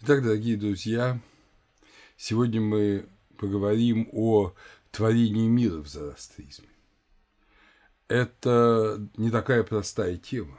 [0.00, 1.20] Итак, дорогие друзья,
[2.16, 4.54] сегодня мы поговорим о
[4.92, 6.68] творении мира в зороастризме.
[8.06, 10.56] Это не такая простая тема.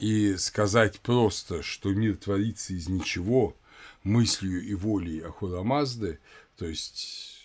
[0.00, 3.56] И сказать просто, что мир творится из ничего,
[4.02, 6.18] мыслью и волей Ахура Мазды,
[6.56, 7.38] то есть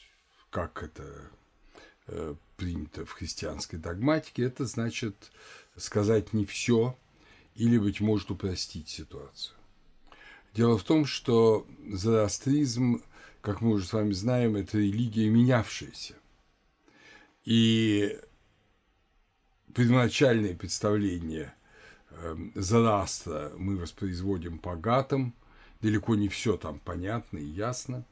[0.49, 1.29] как это
[2.07, 5.31] э, принято в христианской догматике, это значит
[5.77, 6.97] сказать не все
[7.53, 9.54] или, быть может, упростить ситуацию.
[10.55, 13.03] Дело в том, что зороастризм,
[13.41, 16.15] как мы уже с вами знаем, это религия менявшаяся.
[17.43, 18.17] И
[19.73, 21.53] первоначальное представление
[22.11, 25.35] эм, Зороастра мы воспроизводим по гатам,
[25.81, 28.05] далеко не все там понятно и ясно.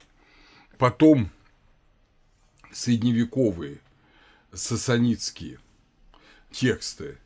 [0.77, 1.29] Потом
[2.73, 3.79] средневековые
[4.51, 5.59] сасанитские
[6.51, 7.17] тексты,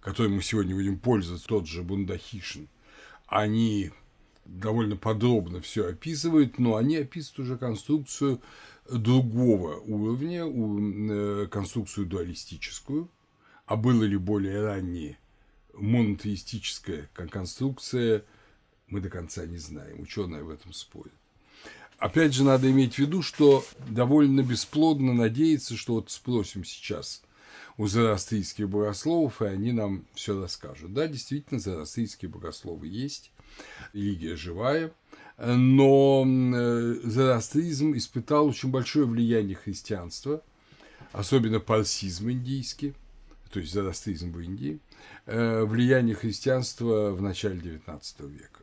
[0.00, 2.66] которыми мы сегодня будем пользоваться, тот же Бундахишин,
[3.28, 3.92] они
[4.46, 8.40] довольно подробно все описывают, но они описывают уже конструкцию
[8.90, 13.10] другого уровня, э, конструкцию дуалистическую,
[13.66, 15.18] а было ли более раннее
[15.74, 18.24] монотеистическая конструкция,
[18.88, 21.12] мы до конца не знаем, ученые в этом спорят.
[21.98, 27.22] Опять же, надо иметь в виду, что довольно бесплодно надеяться, что вот спросим сейчас
[27.78, 30.92] у зороастрийских богословов, и они нам все расскажут.
[30.92, 33.30] Да, действительно, зороастрийские богословы есть,
[33.92, 34.92] религия живая,
[35.38, 40.42] но э, зороастризм испытал очень большое влияние христианства,
[41.12, 42.94] особенно парсизм индийский,
[43.50, 44.80] то есть зороастризм в Индии,
[45.26, 48.60] э, влияние христианства в начале XIX века.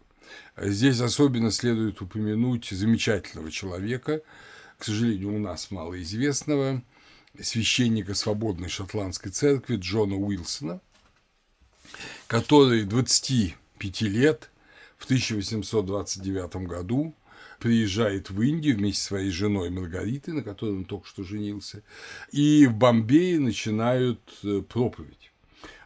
[0.58, 4.22] Здесь особенно следует упомянуть замечательного человека,
[4.78, 6.84] к сожалению, у нас малоизвестного,
[7.42, 10.82] священника свободной шотландской церкви Джона Уилсона,
[12.28, 14.50] который 25 лет
[15.04, 17.14] в 1829 году
[17.60, 21.84] приезжает в Индию вместе со своей женой Маргаритой, на которой он только что женился,
[22.32, 25.34] и в Бомбее начинают э, проповедь.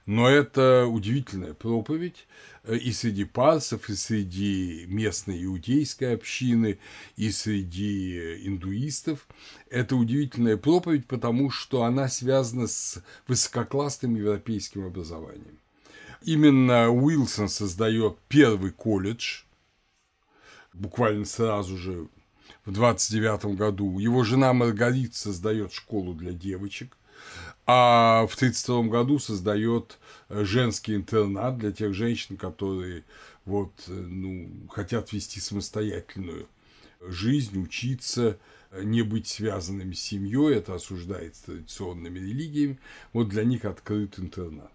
[0.05, 2.27] Но это удивительная проповедь
[2.63, 6.77] э, и среди парсов, и среди местной иудейской общины,
[7.15, 9.27] и среди индуистов.
[9.71, 15.57] Это удивительная проповедь, потому что она связана с высококлассным европейским образованием.
[16.21, 19.43] Именно Уилсон создает первый колледж,
[20.73, 22.07] буквально сразу же
[22.65, 23.99] в 29 году.
[23.99, 26.97] Его жена Маргарит создает школу для девочек,
[27.65, 33.03] а в 1932 году создает э, женский интернат для тех женщин, которые
[33.45, 36.47] вот, э, ну, хотят вести самостоятельную
[37.01, 38.37] жизнь, учиться,
[38.71, 42.79] не быть связанными с семьей, это осуждается традиционными религиями,
[43.13, 44.71] вот для них открыт интернат.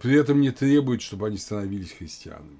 [0.00, 2.58] При этом не требует, чтобы они становились христианами.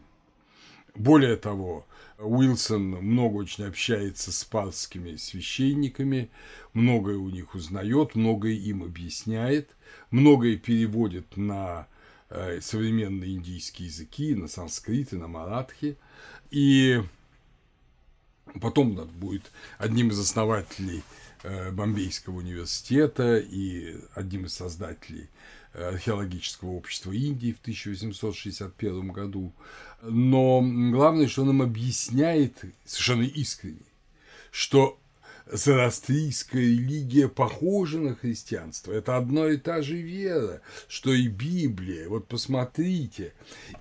[0.95, 1.87] Более того,
[2.19, 6.31] Уилсон много очень общается с парскими священниками,
[6.73, 9.69] многое у них узнает, многое им объясняет,
[10.11, 11.87] многое переводит на
[12.31, 15.99] э, современные индийские языки, на санскрит и на маратхи.
[16.51, 17.03] И
[18.63, 21.03] потом он будет одним из основателей
[21.43, 25.29] э, Бомбейского университета и одним из создателей
[25.77, 29.53] археологического общества Индии в 1861 году.
[30.03, 32.55] Но главное, что он нам объясняет
[32.85, 33.87] совершенно искренне,
[34.51, 34.99] что
[35.47, 38.93] зороастрийская религия похожа на христианство.
[38.93, 42.09] Это одно и та же вера, что и Библия.
[42.09, 43.33] Вот посмотрите.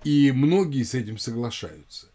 [0.04, 2.08] И многие с этим соглашаются.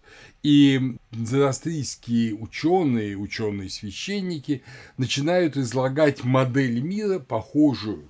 [0.43, 4.63] И зороастрийские ученые, ученые-священники
[4.97, 8.09] начинают излагать модель мира, похожую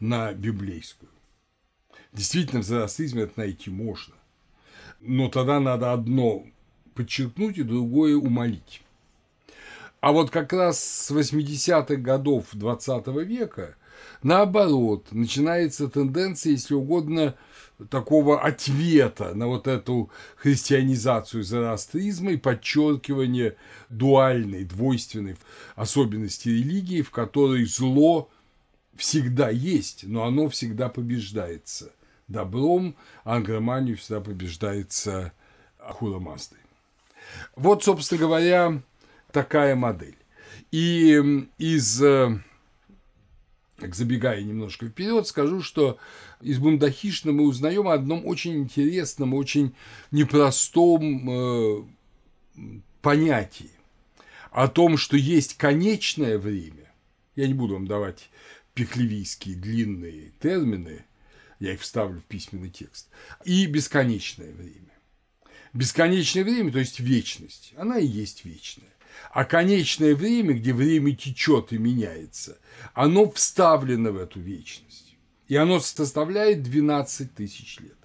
[0.00, 1.10] на библейскую.
[2.12, 4.14] Действительно, в зороастризме это найти можно.
[5.00, 6.44] Но тогда надо одно
[6.94, 8.82] подчеркнуть и другое умолить.
[10.00, 13.76] А вот как раз с 80-х годов 20 века,
[14.22, 17.36] наоборот, начинается тенденция, если угодно,
[17.90, 23.56] такого ответа на вот эту христианизацию зороастризма и подчеркивание
[23.88, 25.36] дуальной, двойственной
[25.76, 28.30] особенности религии, в которой зло
[29.00, 31.90] всегда есть, но оно всегда побеждается
[32.28, 32.94] добром,
[33.24, 35.32] а Ангроманию всегда побеждается
[35.78, 36.22] Ахура
[37.56, 38.82] Вот, собственно говоря,
[39.32, 40.16] такая модель.
[40.70, 42.02] И из
[43.80, 45.96] как забегая немножко вперед, скажу, что
[46.42, 49.74] из Бундахишна мы узнаем о одном очень интересном, очень
[50.10, 51.82] непростом э,
[53.00, 53.70] понятии.
[54.50, 56.92] О том, что есть конечное время.
[57.36, 58.28] Я не буду вам давать
[58.74, 61.04] пехлевийские длинные термины,
[61.58, 63.08] я их вставлю в письменный текст,
[63.44, 64.90] и бесконечное время.
[65.72, 68.88] Бесконечное время, то есть вечность, она и есть вечная.
[69.32, 72.58] А конечное время, где время течет и меняется,
[72.94, 75.16] оно вставлено в эту вечность.
[75.48, 77.96] И оно составляет 12 тысяч лет.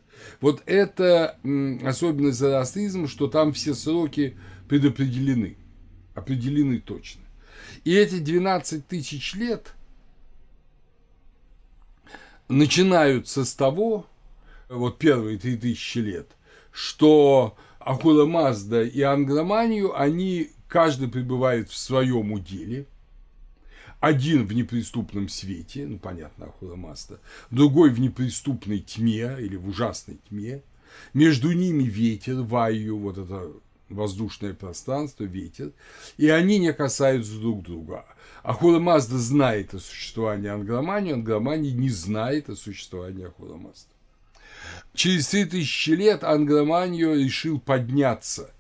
[0.42, 1.38] Вот это
[1.84, 5.58] особенность зороастризма, что там все сроки предопределены,
[6.14, 7.22] определены точно.
[7.84, 9.74] И эти 12 тысяч лет
[12.48, 14.06] начинаются с того,
[14.70, 16.32] вот первые 3000 лет,
[16.72, 22.88] что Ахура Мазда и Ангроманию, они каждый пребывает в своем уделе,
[24.00, 27.20] один в неприступном свете, ну, понятно, Ахура Мазда,
[27.50, 30.64] другой в неприступной тьме или в ужасной тьме,
[31.14, 33.52] между ними ветер, ваю, вот это
[33.90, 35.72] воздушное пространство, ветер,
[36.18, 38.06] и они не касаются друг друга.
[38.46, 43.90] Ахура Мазда знает о существовании Ангромании, Ангромания не знает о существовании Ахура Мазда.
[44.94, 48.52] Через три тысячи лет Ангроманию решил подняться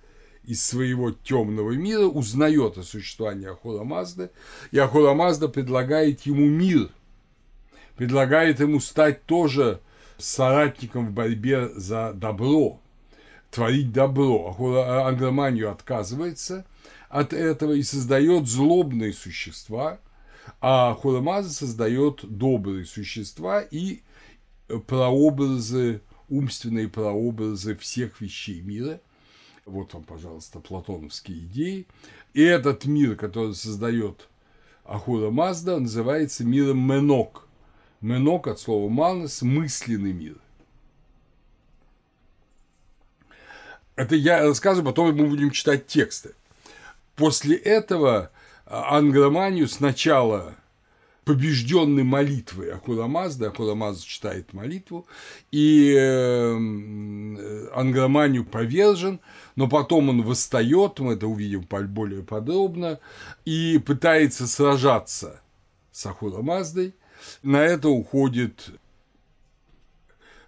[0.43, 4.31] из своего темного мира, узнает о существовании Ахура Мазды,
[4.71, 6.89] и Ахура Мазда предлагает ему мир,
[7.95, 9.81] предлагает ему стать тоже
[10.17, 12.79] соратником в борьбе за добро,
[13.51, 14.49] творить добро.
[14.49, 16.65] Ахура Ангроманию отказывается
[17.15, 19.99] от этого и создает злобные существа,
[20.59, 24.01] а Ахура создает добрые существа и
[24.85, 28.99] прообразы умственные прообразы всех вещей мира.
[29.65, 31.87] Вот вам, пожалуйста, платоновские идеи.
[32.33, 34.27] И этот мир, который создает
[34.83, 37.47] Ахура Мазда, называется миром Менок.
[38.01, 40.35] Менок от слова манас– мысленный мир.
[43.95, 46.35] Это я рассказываю, потом мы будем читать тексты.
[47.15, 48.31] После этого
[48.65, 50.55] Ангроманию сначала
[51.25, 55.07] побежденный молитвой Ахурамазда, Ахурамазда читает молитву,
[55.51, 56.53] и э,
[57.73, 59.19] Ангроманию повержен,
[59.55, 62.99] но потом он восстает, мы это увидим более подробно,
[63.43, 65.41] и пытается сражаться
[65.91, 66.93] с Ахурамаздой.
[67.41, 68.69] На это уходит,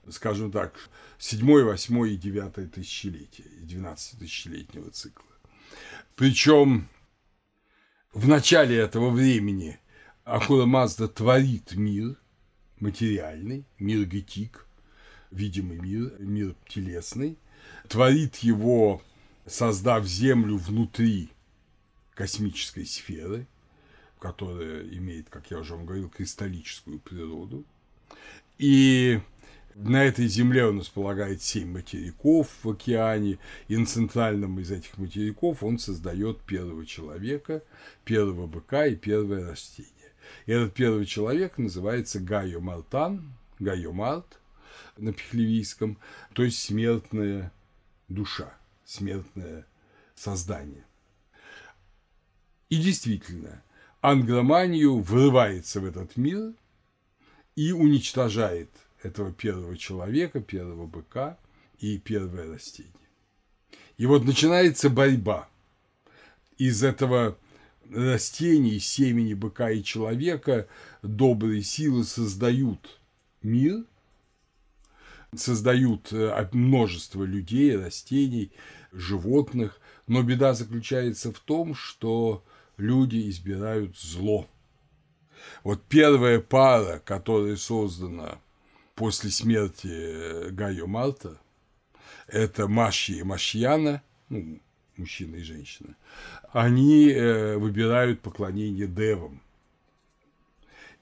[0.09, 0.73] скажем так,
[1.17, 5.25] 7, 8 и 9 тысячелетие, 12 тысячелетнего цикла.
[6.17, 6.89] Причем
[8.11, 9.79] в начале этого времени–
[10.27, 12.17] Ахура Мазда творит мир
[12.81, 14.67] материальный, мир гетик,
[15.31, 17.37] видимый мир, мир телесный,
[17.87, 19.01] творит его,
[19.45, 21.29] создав Землю внутри
[22.13, 23.47] космической сферы,
[24.19, 27.63] которая имеет, как я уже вам говорил, кристаллическую природу.
[28.57, 29.21] И
[29.77, 33.37] на этой земле он располагает семь материков в океане,
[33.67, 37.63] и на центральном из этих материков он создает первого человека,
[38.03, 39.91] первого быка и первое растение.
[40.47, 44.39] И этот первый человек называется Гайо Мартан, Гайо Март
[44.97, 45.99] на пехлевийском,
[46.33, 47.51] то есть смертная
[48.07, 48.51] душа,
[48.83, 49.67] смертное
[50.15, 50.85] создание.
[52.69, 53.61] И действительно,
[54.01, 56.53] Ангроманию врывается в этот мир
[57.55, 58.69] и уничтожает
[59.07, 61.37] этого первого человека, первого быка
[61.79, 62.93] и первое растение.
[63.97, 65.49] И вот начинается борьба.
[66.57, 67.37] Из этого
[67.89, 70.67] растений, семени быка и человека
[71.01, 72.99] добрые силы создают
[73.41, 73.83] мир,
[75.35, 78.51] создают э, множество людей, растений,
[78.91, 82.43] животных, но беда заключается в том, что
[82.77, 84.47] люди избирают зло.
[85.63, 88.39] Вот первая пара, которая создана
[88.97, 91.39] после смерти э, Гайо Марта,
[92.27, 94.59] это Маши и Машьяна, ну,
[94.97, 95.95] мужчина и женщина,
[96.51, 99.41] они э, выбирают поклонение девам.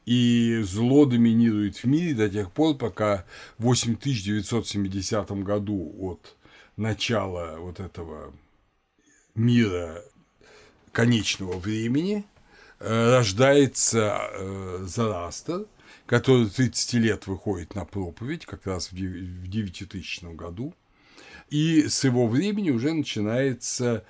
[0.06, 3.26] И зло доминирует в мире до тех пор, пока
[3.58, 6.36] в 8970 году от
[6.78, 8.34] начала вот этого
[9.34, 10.04] мира
[10.92, 12.26] конечного времени
[12.80, 14.30] э, рождается
[14.82, 15.66] Зарастер,
[16.06, 20.74] который 30 лет выходит на проповедь, как раз в 9000 году–
[21.50, 24.06] и с его времени уже начинается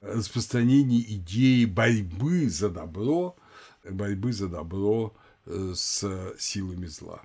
[0.00, 3.36] распространение идеи борьбы за добро,
[3.84, 5.14] борьбы за добро
[5.46, 7.22] э, с силами зла.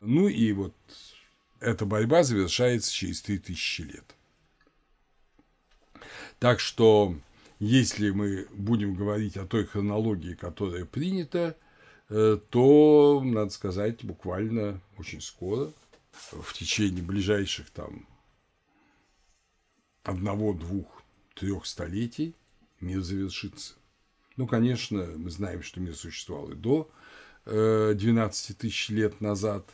[0.00, 0.74] Ну и вот
[1.60, 4.14] эта борьба завершается через 3000 лет.
[6.38, 7.16] Так что,
[7.58, 11.56] если мы будем говорить о той хронологии, которая принята,
[12.08, 15.70] то, надо сказать, буквально очень скоро,
[16.32, 18.06] в течение ближайших там
[20.02, 21.02] одного, двух,
[21.34, 22.34] трех столетий
[22.80, 23.74] мир завершится.
[24.36, 26.90] Ну, конечно, мы знаем, что мир существовал и до
[27.44, 29.68] 12 э, тысяч лет назад,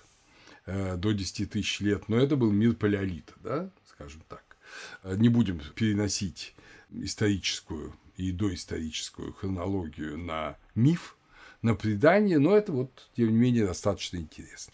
[0.66, 4.56] э, до 10 тысяч лет, но это был мир палеолита, да, скажем так.
[5.04, 6.54] Не будем переносить
[6.90, 11.16] историческую и доисторическую хронологию на миф,
[11.64, 14.72] на предание, но это вот, тем не менее, достаточно интересно.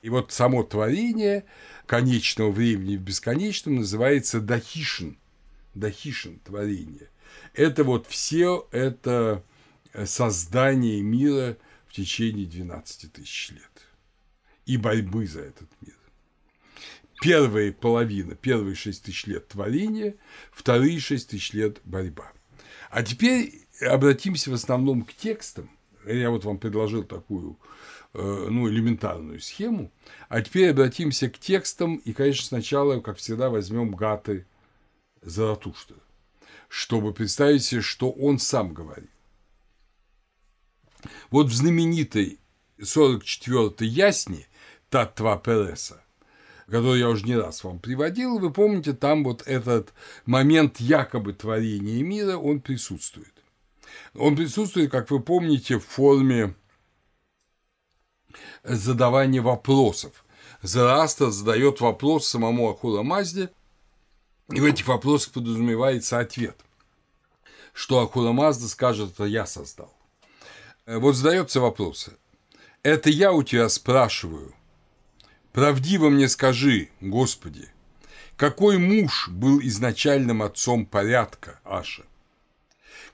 [0.00, 1.44] И вот само творение
[1.86, 5.18] конечного времени в бесконечном называется дахишин,
[5.74, 7.10] дахишин творение.
[7.54, 9.44] Это вот все это
[10.04, 13.88] создание мира в течение 12 тысяч лет
[14.64, 15.94] и борьбы за этот мир.
[17.20, 20.14] Первая половина, первые 6 тысяч лет творения,
[20.50, 22.32] вторые 6 тысяч лет борьба.
[22.90, 25.70] А теперь обратимся в основном к текстам.
[26.06, 27.58] Я вот вам предложил такую
[28.14, 29.92] э, ну, элементарную схему.
[30.28, 34.46] А теперь обратимся к текстам и, конечно, сначала, как всегда, возьмем Гаты
[35.22, 35.96] Заратуштра,
[36.68, 39.10] чтобы представить себе, что он сам говорит.
[41.30, 42.38] Вот в знаменитой
[42.80, 44.46] 44-й ясне
[44.88, 46.02] Татва Переса,
[46.66, 49.92] который я уже не раз вам приводил, вы помните, там вот этот
[50.26, 53.41] момент якобы творения мира, он присутствует.
[54.14, 56.54] Он присутствует, как вы помните, в форме
[58.62, 60.24] задавания вопросов.
[60.62, 63.50] Зарастер задает вопрос самому Ахура Мазде,
[64.50, 66.56] и в этих вопросах подразумевается ответ,
[67.72, 69.92] что Ахура Мазда скажет, это я создал.
[70.86, 72.10] Вот задается вопрос,
[72.82, 74.54] это я у тебя спрашиваю–
[75.52, 77.68] Правдиво мне скажи, Господи,
[78.36, 82.04] какой муж был изначальным отцом порядка, Аша?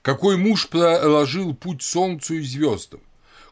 [0.01, 3.01] Какой муж проложил путь солнцу и звездам?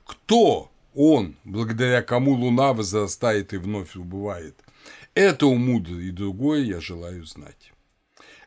[0.05, 4.55] Кто он, благодаря кому луна возрастает и вновь убывает?
[5.13, 7.73] Это у мудрый и другое я желаю знать.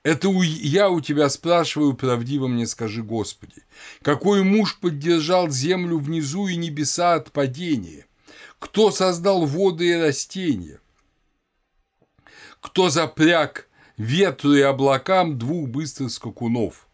[0.03, 3.63] Это у, я у тебя спрашиваю, правдиво мне скажи, Господи,
[4.01, 8.07] какой муж поддержал землю внизу и небеса от падения?
[8.59, 10.81] Кто создал воды и растения?
[12.61, 16.87] Кто запряг ветру и облакам двух быстрых скакунов?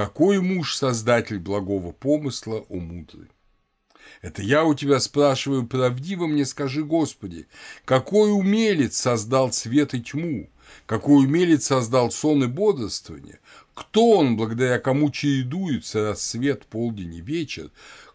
[0.00, 3.28] Какой муж создатель благого помысла, о мудрый?
[4.22, 7.48] Это я у тебя спрашиваю, правдиво мне скажи, Господи,
[7.84, 10.48] какой умелец создал свет и тьму?
[10.86, 13.40] Какой умелец создал сон и бодрствование?
[13.74, 17.70] Кто он, благодаря кому чередуется рассвет, полдень и вечер?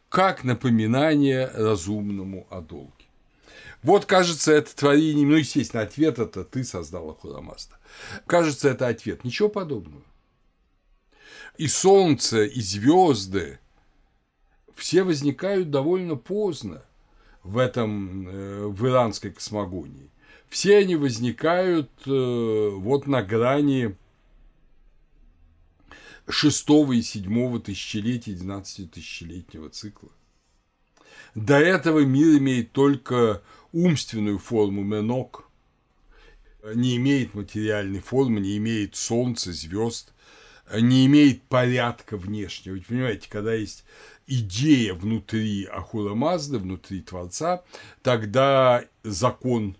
[0.09, 3.05] Как напоминание разумному о долге?
[3.83, 7.77] Вот, кажется, это творение, ну, естественно, ответ это ты создал Ахурамазда.
[8.25, 9.23] Кажется, это ответ.
[9.23, 10.01] Ничего подобного.
[11.57, 13.59] И солнце, и звезды
[14.75, 16.83] все возникают довольно поздно
[17.43, 20.09] в этом, э, в иранской космогонии.
[20.49, 23.95] Все они возникают э, вот на грани
[26.27, 30.09] шестого и седьмого тысячелетия, 12 тысячелетнего цикла.
[31.35, 35.45] До этого мир имеет только умственную форму менок,
[36.73, 40.13] не имеет материальной формы, не имеет солнца, звезд,
[40.73, 42.75] не имеет порядка внешнего.
[42.75, 43.85] Вы понимаете, когда есть
[44.27, 47.63] идея внутри Ахура Мазды, внутри Творца,
[48.01, 49.77] тогда закон,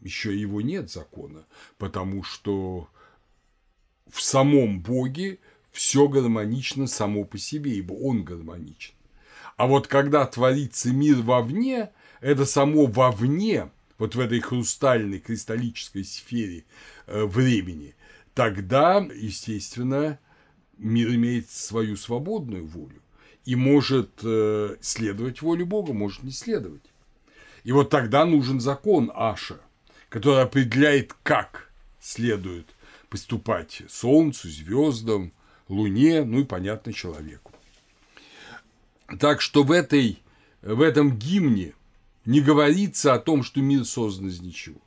[0.00, 1.44] еще его нет закона,
[1.78, 2.88] потому что
[4.08, 5.38] в самом Боге
[5.70, 8.94] все гармонично само по себе, ибо он гармоничен.
[9.56, 11.90] А вот когда творится мир вовне,
[12.20, 16.64] это само вовне, вот в этой хрустальной, кристаллической сфере
[17.06, 17.94] э, времени,
[18.40, 20.18] тогда, естественно,
[20.78, 23.02] мир имеет свою свободную волю
[23.44, 26.80] и может э, следовать воле Бога, может не следовать.
[27.64, 29.60] И вот тогда нужен закон Аша,
[30.08, 31.70] который определяет, как
[32.00, 32.74] следует
[33.10, 35.34] поступать Солнцу, звездам,
[35.68, 37.52] Луне, ну и, понятно, человеку.
[39.18, 40.18] Так что в, этой,
[40.62, 41.74] в этом гимне
[42.24, 44.80] не говорится о том, что мир создан из ничего.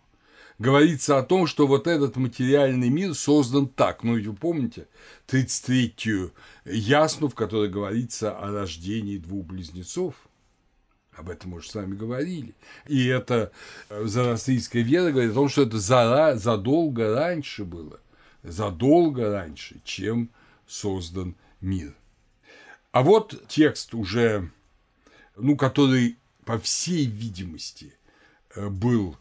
[0.63, 4.01] Говорится о том, что вот этот материальный мир создан так.
[4.01, 4.87] Ну, вы помните
[5.27, 6.31] 33-ю
[6.63, 10.15] ясну, в которой говорится о рождении двух близнецов.
[11.17, 12.55] Об этом мы уже с вами говорили.
[12.87, 13.51] И это
[13.89, 17.99] э, зороастрийская вера говорит о том, что это за, задолго раньше было.
[18.41, 20.29] Задолго раньше, чем
[20.65, 21.93] создан мир.
[22.93, 24.49] А вот текст уже,
[25.35, 26.15] ну, который
[26.45, 27.93] по всей видимости,
[28.55, 29.17] э, был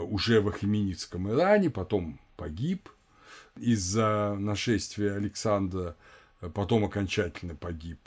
[0.00, 2.88] уже в Ахименидском Иране, потом погиб
[3.56, 5.96] из-за нашествия Александра,
[6.40, 8.00] э, потом окончательно погиб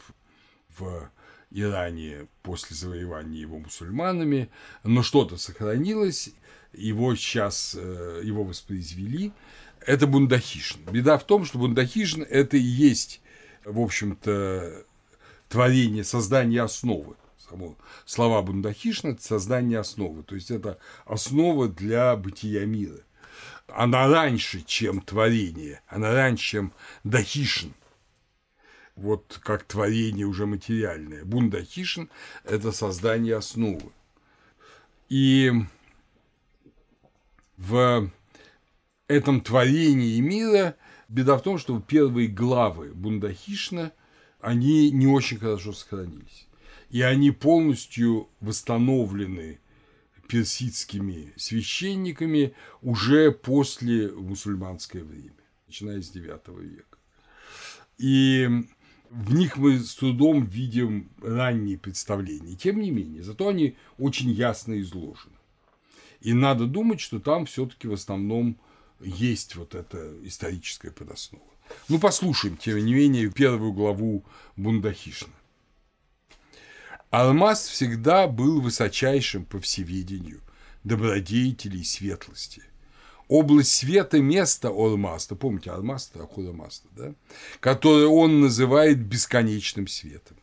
[0.77, 1.09] в
[1.51, 4.49] Иране после завоевания его мусульманами,
[4.83, 6.29] но что-то сохранилось,
[6.73, 9.33] его сейчас, его воспроизвели.
[9.81, 10.79] Это Бундахишн.
[10.91, 13.21] Беда в том, что Бундахишн– это и есть,
[13.65, 14.85] в общем-то,
[15.49, 17.15] творение, создание основы
[17.49, 17.75] само
[18.05, 23.01] слова Бундахишна– это создание основы, то есть это основа для бытия мира.
[23.67, 27.73] она раньше, чем творение, она раньше, чем Дахишин.
[28.95, 31.23] Вот как творение уже материальное.
[31.23, 32.09] Бундахишин–
[32.43, 33.91] это создание основы.
[35.07, 35.53] И
[37.57, 38.09] в
[39.07, 40.75] этом творении мира
[41.07, 43.93] беда в том, что первые главы Бундахишна,
[44.41, 46.48] они не очень хорошо сохранились.
[46.89, 49.59] И они полностью восстановлены
[50.27, 55.33] персидскими священниками уже после мусульманское время,
[55.67, 56.97] начиная с IX века.
[57.97, 58.47] И
[59.09, 62.55] в них мы с трудом видим ранние представления.
[62.55, 65.35] Тем не менее, зато они очень ясно изложены.
[66.21, 68.59] И надо думать, что там все-таки в основном
[68.99, 71.43] есть вот эта историческая подоснова.
[71.87, 75.33] Ну, послушаем, тем не менее, первую главу Бундахишна.
[77.11, 80.41] Алмаз всегда был высочайшим по всевидению,
[80.83, 82.61] добродетелей и светлости.
[83.27, 87.13] Область света– место Алмаста, помните, Алмаста, Ахурамаста, да?
[87.59, 90.37] которое он называет бесконечным светом.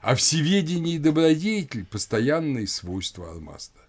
[0.00, 3.80] А всеведение и добродетель– постоянные свойства Алмаста.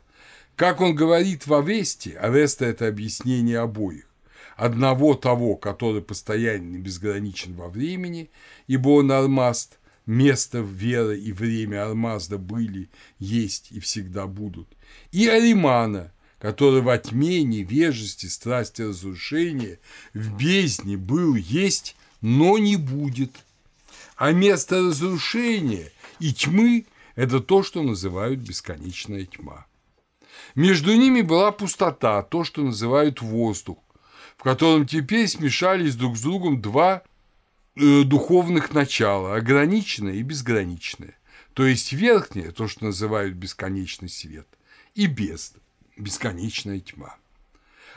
[0.55, 4.07] Как он говорит в Авесте, Авеста– это объяснение обоих,
[4.55, 8.31] одного того, который постоянно и безграничен во времени,
[8.65, 14.67] ибо он Алмаст– место, вера и время Алмазда были, есть и всегда будут,
[15.11, 19.79] и Аримана, который во тьме, невежести, страсти разрушения,
[20.13, 23.31] в бездне был, есть, но не будет.
[24.17, 29.65] А место разрушения и тьмы– это то, что называют бесконечная тьма.
[30.55, 33.77] Между ними была пустота, то, что называют воздух,
[34.37, 37.03] в котором теперь смешались друг с другом два
[37.75, 41.17] духовных начала, ограниченное и безграничное.
[41.53, 44.47] То есть верхнее, то, что называют бесконечный свет,
[44.95, 45.53] и без
[45.97, 47.15] бесконечная тьма.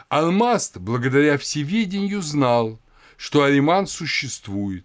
[0.09, 2.81] Алмаст, благодаря всеведению, знал,
[3.17, 4.85] что Ариман существует,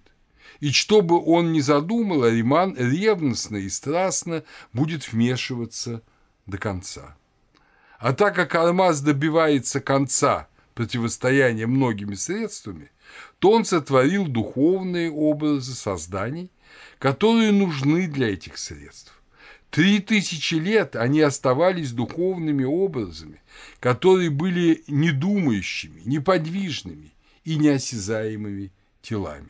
[0.60, 6.02] и что бы он ни задумал, Ариман ревностно и страстно будет вмешиваться
[6.46, 7.18] до конца.
[8.00, 12.92] А так как Алмаз добивается конца противостояния многими средствами,
[13.42, 16.52] то он сотворил духовные образы созданий,
[17.00, 19.20] которые нужны для этих средств.
[19.72, 23.42] Три тысячи лет они оставались духовными образами,
[23.80, 29.50] которые были недумающими, неподвижными и неосязаемыми телами.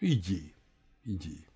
[0.00, 0.52] Идеи.
[1.04, 1.46] Идеи.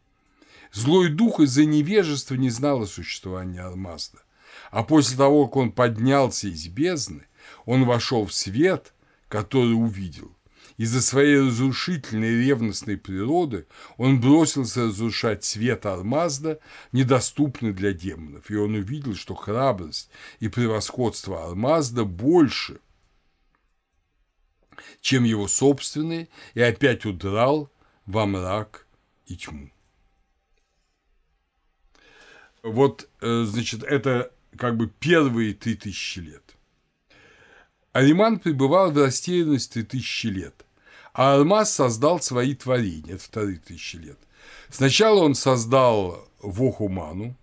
[0.70, 4.22] Злой дух из-за невежества не знал о существовании Алмазда.
[4.70, 7.26] А после того, как он поднялся из бездны,
[7.64, 8.94] он вошел в свет,
[9.28, 10.30] который увидел–
[10.82, 13.68] из-за своей разрушительной ревностной природы
[13.98, 16.58] он бросился разрушать свет Армазда,
[16.90, 22.80] недоступный для демонов, и он увидел, что храбрость и превосходство Армазда больше,
[25.00, 27.70] чем его собственные, и опять удрал
[28.06, 28.88] во мрак
[29.26, 29.70] и тьму.
[32.64, 36.56] Вот, э, значит, это как бы первые три тысячи лет.
[37.92, 40.66] Ариман пребывал в растерянности тысячи лет–
[41.12, 44.18] а Алмаз создал свои творения, это вторые тысячи лет.
[44.70, 47.36] Сначала он создал Вохуману,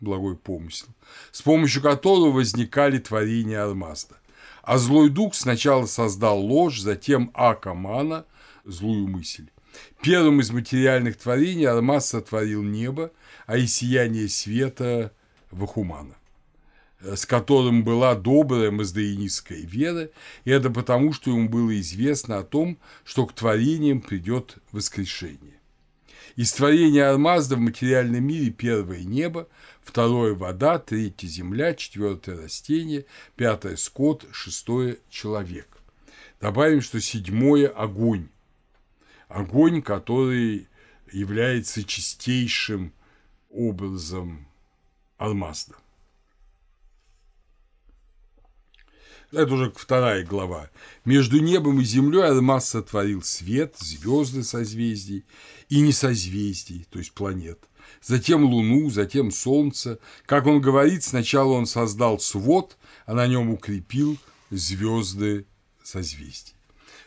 [0.00, 0.88] благой помысел,
[1.32, 4.16] с помощью которого возникали творения Алмазда.
[4.62, 8.24] А злой дух сначала создал ложь, затем Акамана,
[8.64, 9.48] злую мысль.
[10.02, 13.12] Первым из материальных творений Алмаз сотворил небо,
[13.46, 15.12] а из сияния света–
[15.50, 16.16] Вахумана
[17.00, 20.10] с которым была добрая маздаинистская вера,
[20.44, 25.60] и это потому, что ему было известно о том, что к творениям придет воскрешение.
[26.36, 29.48] Из творения Армазда в материальном мире первое небо,
[29.82, 33.06] второе– вода, третье– земля, четвертое– растение,
[33.36, 35.78] пятое– скот, шестое– человек.
[36.40, 38.28] Добавим, что седьмое– огонь.
[39.28, 40.68] Огонь, который
[41.10, 42.92] является чистейшим
[43.50, 44.46] образом
[45.16, 45.74] Алмазда.
[49.36, 50.70] Это уже вторая глава.
[51.04, 55.26] Между небом и землей Алмаз сотворил свет, звезды созвездий
[55.68, 57.58] и не созвездий, то есть планет.
[58.00, 59.98] Затем Луну, затем Солнце.
[60.24, 64.16] Как он говорит, сначала он создал свод, а на нем укрепил
[64.50, 65.44] звезды
[65.82, 66.54] созвездий.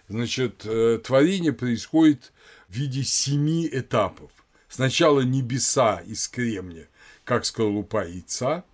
[0.07, 2.31] Значит, э, творение происходит
[2.67, 4.29] в виде семи этапов.
[4.67, 6.83] Сначала небеса из кремня,
[7.23, 8.65] как скорлупа яйца,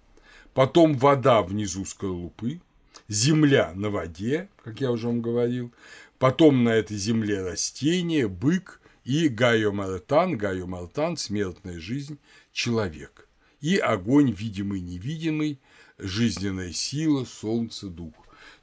[0.53, 2.59] потом вода внизу скорлупы,
[3.07, 5.73] земля на воде, как я уже вам говорил,
[6.17, 12.17] потом на этой земле растения, бык и Гайо Мартан, Гайо Мартан, смертная жизнь,
[12.51, 13.27] человек.
[13.61, 15.59] И огонь, видимый, невидимый,
[15.97, 18.13] жизненная сила, солнце, дух.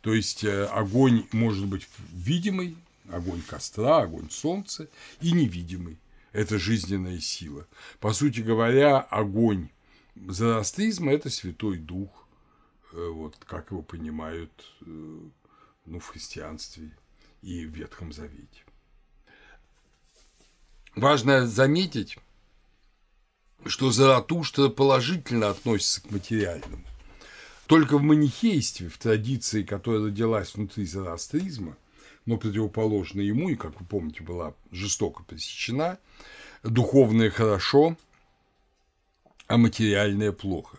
[0.01, 2.77] То есть э, огонь может быть видимый,
[3.11, 4.89] огонь костра, огонь солнца,
[5.21, 5.99] и невидимый.
[6.33, 7.67] Это жизненная сила.
[8.01, 9.69] По сути говоря, огонь
[10.17, 12.22] зороастризма– это Святой Дух,
[12.93, 15.21] вот как его понимают э,
[15.87, 16.91] ну, в христианстве
[17.43, 18.65] и в Ветхом Завете.
[20.95, 22.19] Важно заметить,
[23.65, 26.85] что Заратуштра положительно относится к материальному.
[27.67, 31.77] Только в манихействе, в традиции, которая родилась внутри зороастризма,
[32.27, 35.99] но противоположна ему, и, как вы помните, была жестоко пресечена,
[36.63, 37.97] духовное хорошо,
[39.47, 40.79] а материальное плохо.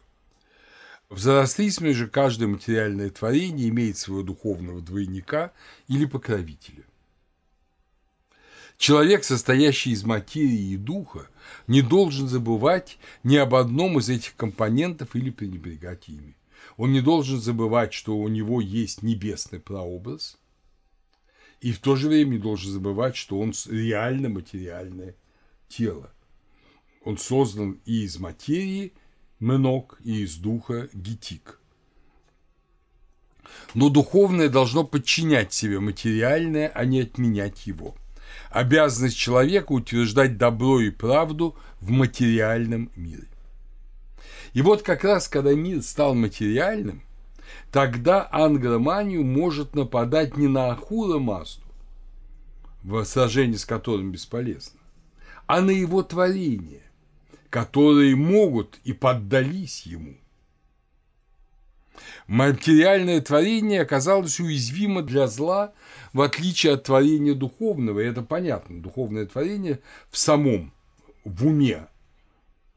[1.13, 5.53] В зороастризме же каждое материальное творение имеет своего духовного двойника
[5.87, 6.83] или покровителя.
[8.79, 11.27] Человек, состоящий из материи и духа,
[11.67, 16.35] не должен забывать ни об одном из этих компонентов или пренебрегать ими.
[16.77, 20.39] Он не должен забывать, что у него есть небесный прообраз,
[21.61, 25.15] и в то же время не должен забывать, что он реально материальное
[25.69, 26.11] тело.
[27.05, 28.93] Он создан и из материи
[29.43, 31.59] Менок, и из духа Гетик.
[33.73, 37.95] Но духовное должно подчинять себе материальное, а не отменять его.
[38.49, 43.27] Обязанность человека утверждать добро и правду в материальном мире.
[44.53, 47.03] И вот как раз, когда мир стал материальным,
[47.71, 51.65] тогда ангроманию может нападать не на Ахура Мазду,
[52.83, 54.79] в сражении с которым бесполезно,
[55.47, 56.82] а на его творение,
[57.53, 60.15] которые могут и поддались ему.
[62.25, 65.71] Материальное творение оказалось уязвимо для зла,
[66.13, 70.73] в отличие от творения духовного, и это понятно, духовное творение в самом,
[71.25, 71.85] в уме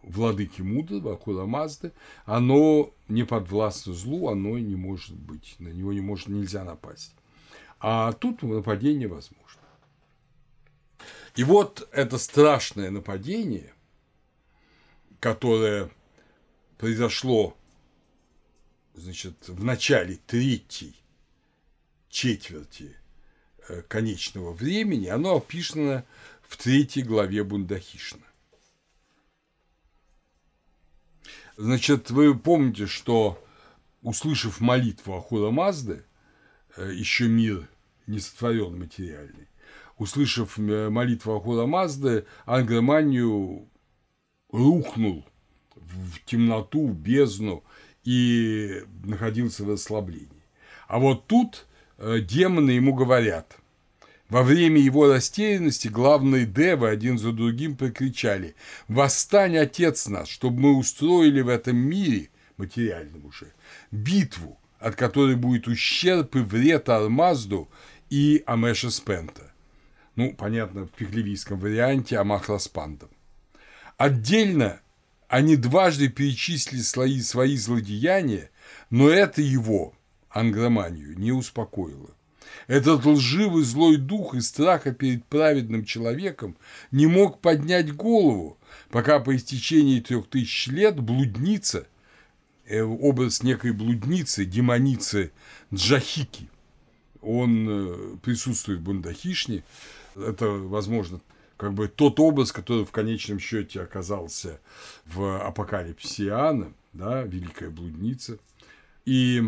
[0.03, 1.93] владыки мудрого, Акула Мазды,
[2.27, 7.15] оно не подвластно злу, оно не может быть, на него не может, нельзя напасть.
[7.81, 9.63] А тут нападение возможно.
[11.35, 13.73] И вот это страшное нападение,
[15.21, 15.91] которое
[16.79, 17.57] произошло
[18.95, 20.95] значит, в начале третьей
[22.09, 22.97] четверти
[23.69, 26.05] э, конечного времени, оно описано
[26.43, 28.23] в третьей главе Бундахишна.
[31.57, 33.43] Значит, вы помните, что,
[34.03, 36.05] услышав молитву Ахура Мазды,
[36.77, 37.69] э, еще мир
[38.07, 39.49] не сотворен материальный,
[39.97, 43.69] услышав э, молитву Ахура Мазды, Ангроманию
[44.57, 45.25] рухнул
[45.75, 47.63] в темноту, в бездну
[48.05, 50.29] и находился в ослаблении.
[50.89, 51.67] А вот тут
[51.99, 53.57] э, демоны ему говорят–
[54.29, 58.57] во время его растерянности главные девы один за другим прокричали
[58.89, 63.53] «Восстань, Отец наш, чтобы мы устроили в этом мире, материальном уже,
[63.93, 67.69] битву, от которой будет ущерб и вред Армазду
[68.11, 69.53] и Амеша Спента».
[70.17, 73.11] Ну, понятно, в пеклевийском варианте Амахла Спандом.
[73.97, 74.81] Отдельно
[75.29, 78.51] они дважды перечислили свои, свои злодеяния,
[78.91, 79.95] но это его,
[80.29, 82.11] ангроманию, не успокоило.
[82.69, 86.57] Этот лживый злой дух из страха перед праведным человеком
[86.91, 88.59] не мог поднять голову,
[88.91, 91.87] пока по истечении трех тысяч лет блудница,
[92.67, 95.33] э, образ некой блудницы, демоницы
[95.73, 96.49] Джахики,
[97.21, 99.65] он э, присутствует в Бундахишне,
[100.15, 101.21] это, возможно,
[101.57, 104.61] как бы тот образ, который в конечном счете оказался
[105.07, 108.39] в апокалипсисе Иоанна, да, великая блудница.
[109.05, 109.43] И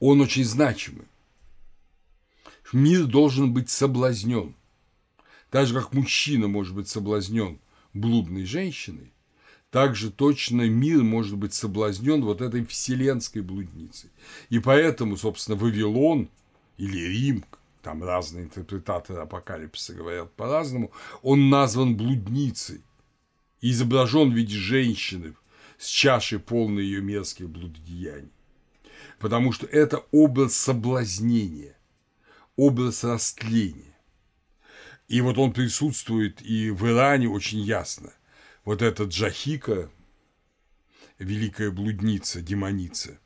[0.00, 1.06] он очень значимый.
[2.72, 4.54] Мир должен быть соблазнен.
[5.50, 7.58] Так же, как мужчина может быть соблазнен
[7.94, 9.12] блудной женщиной,
[9.70, 14.10] так же точно мир может быть соблазнен вот этой вселенской блудницей.
[14.50, 16.28] И поэтому, собственно, Вавилон
[16.76, 17.44] или Рим,
[17.88, 22.82] там разные интерпретаторы апокалипсиса говорят по-разному, он назван блудницей
[23.62, 25.34] и изображен в виде женщины
[25.78, 28.30] с чашей полной ее мерзких блудодеяний
[29.18, 31.78] потому что это образ соблазнения,
[32.56, 33.96] образ растления.
[35.08, 38.12] И вот он присутствует и в Иране очень ясно.
[38.66, 39.90] Вот эта Джахика,
[41.18, 43.18] великая блудница, демоница,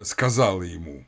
[0.00, 1.04] сказала ему,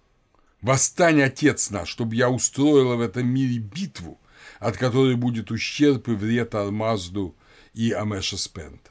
[0.62, 4.20] «Восстань, отец наш, чтобы я устроила в этом мире битву,
[4.58, 7.34] от которой будет ущерб и вред Армазду
[7.72, 8.90] и Амеша Спента.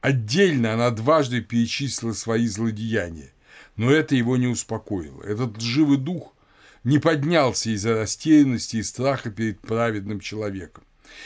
[0.00, 3.32] Отдельно она дважды перечислила свои злодеяния,
[3.76, 5.22] но это его не успокоило.
[5.22, 6.34] Этот живый дух
[6.82, 10.82] не поднялся из-за растерянности и страха перед праведным человеком.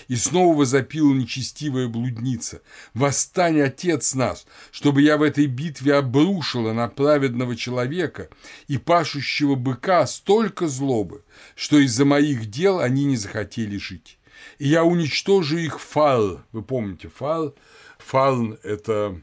[0.09, 2.62] И снова возопила нечестивая блудница.
[2.94, 8.29] «Восстань, Отец наш, чтобы я в этой битве обрушила на праведного человека
[8.68, 14.18] и пашущего быка столько злобы, что из-за моих дел они не захотели жить.
[14.59, 16.42] И я уничтожу их фал».
[16.53, 17.55] Вы помните фал?
[17.99, 19.20] Фал– это,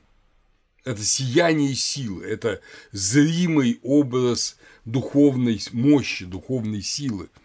[0.83, 7.29] это сияние силы, это зримый образ духовной мощи, духовной силы–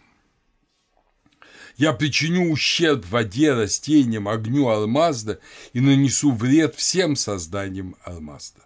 [1.79, 5.39] я причиню ущерб воде, растениям, огню Алмазда
[5.71, 8.59] и нанесу вред всем созданиям Алмазда.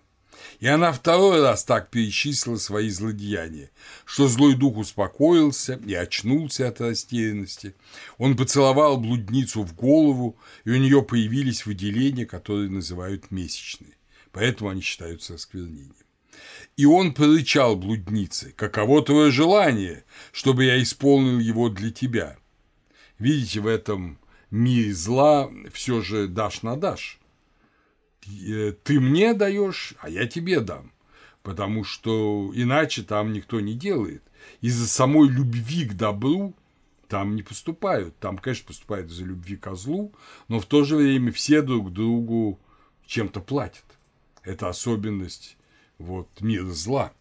[0.59, 3.69] И она второй раз так перечислила свои злодеяния,
[4.05, 7.75] что злой дух успокоился и очнулся от растерянности.
[8.17, 13.93] Он поцеловал блудницу в голову, и у нее появились выделения, которые называют месячные.
[14.31, 15.93] Поэтому они считаются осквернением.
[16.77, 22.37] И он прорычал блуднице, «Каково твое желание, чтобы я исполнил его для тебя?»
[23.19, 24.17] Видите, в этом
[24.51, 27.19] мире зла все же дашь на дашь.
[28.27, 30.91] Э, ты мне даешь, а я тебе дам.
[31.41, 34.23] Потому что иначе там никто не делает.
[34.61, 36.55] Из-за самой любви к добру
[37.07, 38.17] там не поступают.
[38.19, 40.13] Там, конечно, поступают из-за любви к злу,
[40.47, 42.59] но в то же время все друг другу
[43.05, 43.85] чем-то платят.
[44.43, 45.57] Это особенность
[45.97, 47.13] вот, мира зла.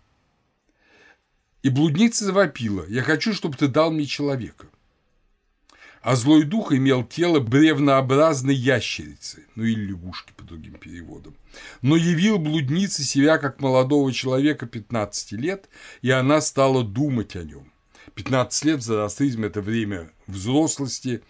[1.63, 2.85] И блудница завопила.
[2.89, 4.67] Я хочу, чтобы ты дал мне человека
[6.03, 11.35] а злой дух имел тело бревнообразной ящерицы, ну или лягушки по другим переводам.
[11.81, 15.69] Но явил блуднице себя как молодого человека 15 лет,
[16.03, 17.73] и она стала думать о нем.
[18.15, 21.23] 15 лет в зороастризме– это время взрослости,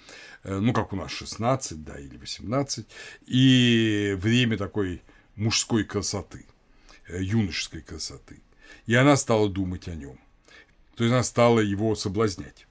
[0.43, 2.87] э, ну, как у нас 16, да, или 18,
[3.27, 5.03] и время такой
[5.37, 6.47] мужской красоты,
[7.09, 8.41] э, юношеской красоты.
[8.87, 10.19] И она стала думать о нем.
[10.97, 12.67] То есть она стала его соблазнять.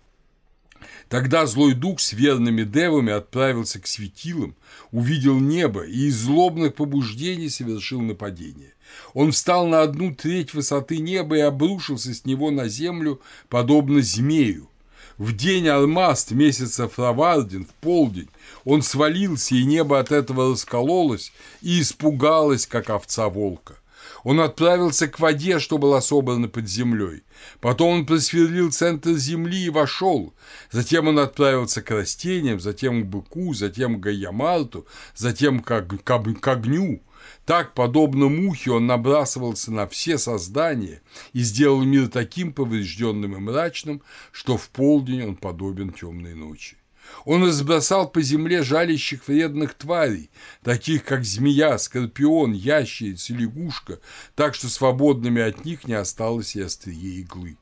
[1.12, 4.56] Тогда злой дух с верными девами отправился к светилам,
[4.94, 8.76] увидел небо и из злобных побуждений совершил нападение.
[9.14, 13.20] Он встал на одну треть высоты неба и обрушился с него на землю,
[13.50, 14.70] подобно змею.
[15.18, 18.30] В день Алмаст месяца Фравардин, в полдень,
[18.64, 23.81] он свалился, и небо от этого раскололось и испугалось, как овца волка.
[24.24, 27.24] Он отправился к воде, что была собрана под землей.
[27.60, 30.34] Потом он просверлил центр земли и вошел.
[30.72, 36.48] Затем он отправился к растениям, затем к быку, затем к Гаямарту, затем к, к, к
[36.48, 37.02] огню.
[37.46, 41.02] Так, подобно мухе, он набрасывался на все создания
[41.34, 46.78] и сделал мир таким поврежденным и мрачным, что в полдень он подобен темной ночи.
[47.26, 50.30] Он разбросал по земле жалящих вредных тварей,
[50.64, 54.00] таких как змея, скорпион, ящерица, лягушка,
[54.36, 57.58] так что свободными от них не осталось и острие иглы.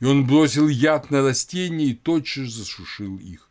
[0.00, 3.50] И он бросил яд на растения и тотчас засушил их.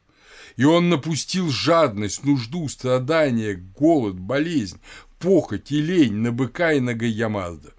[0.55, 4.79] И он напустил жадность, нужду, страдания, голод, болезнь,
[5.19, 7.73] похоть и лень на быка и на Гаямарда.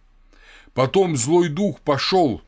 [0.73, 2.43] Потом злой дух пошел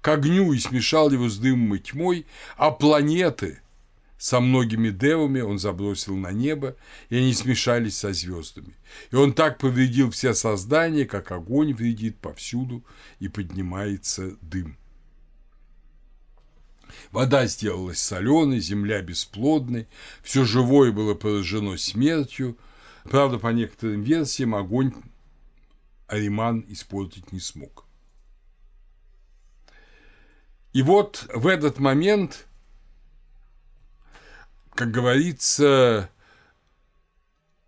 [0.00, 3.60] к огню и смешал его с дымом и тьмой, а планеты,
[4.22, 6.76] со многими девами он забросил на небо,
[7.08, 8.76] и они смешались со звездами.
[9.10, 12.84] И он так повредил все создания, как огонь вредит повсюду,
[13.18, 14.78] и поднимается дым.
[17.10, 19.88] Вода сделалась соленой, земля бесплодной,
[20.22, 22.56] все живое было поражено смертью.
[23.02, 24.92] Правда, по некоторым версиям, огонь
[26.06, 27.86] Ариман испортить не смог.
[30.72, 32.46] И вот в этот момент–
[34.74, 36.10] как говорится,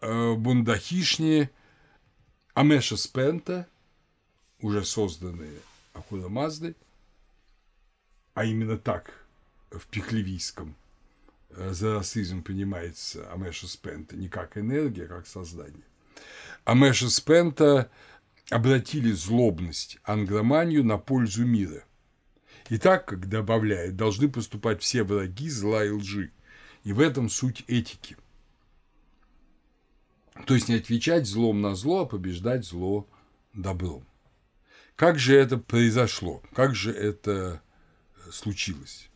[0.01, 1.51] э, бундахишни
[2.55, 3.69] Амеша Спента,
[4.61, 5.59] уже созданные
[5.93, 6.75] Ахуда Мазды,
[8.33, 9.13] а именно так
[9.71, 10.77] в пихлевийском
[11.51, 15.85] э, зороастризм понимается Амеша Спента не как энергия, а как создание.
[16.65, 17.91] Амеша Спента
[18.51, 21.85] обратили злобность, ангроманию на пользу мира.
[22.71, 26.31] И так, как добавляет, должны поступать все враги зла и лжи–
[26.85, 28.17] и в этом суть этики.
[30.47, 33.09] То есть не отвечать злом на зло, а побеждать зло
[33.55, 34.07] добром.
[34.95, 36.43] Как же это произошло?
[36.53, 37.63] Как же это
[38.31, 39.09] случилось?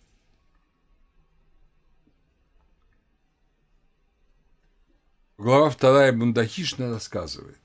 [5.37, 7.61] Глава вторая Бандахишна рассказывает,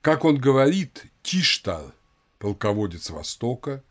[0.00, 1.92] как он говорит, Тиштар,
[2.38, 3.82] полководец Востока,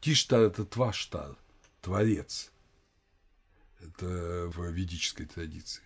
[0.00, 1.36] Тиштар– это Тваштар,
[1.80, 2.50] Творец–
[3.82, 5.82] это в ведической традиции.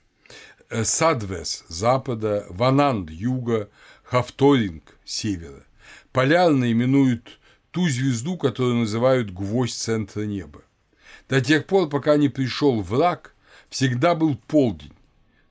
[0.69, 3.69] Э, Садвес– запада, Вананд– юга,
[4.05, 5.65] Хавторинг– севера.
[6.13, 7.39] Полярно именуют
[7.71, 10.63] ту звезду, которую называют гвоздь центра неба.
[11.29, 13.35] До тех пор, пока не пришел враг,
[13.69, 14.93] всегда был полдень,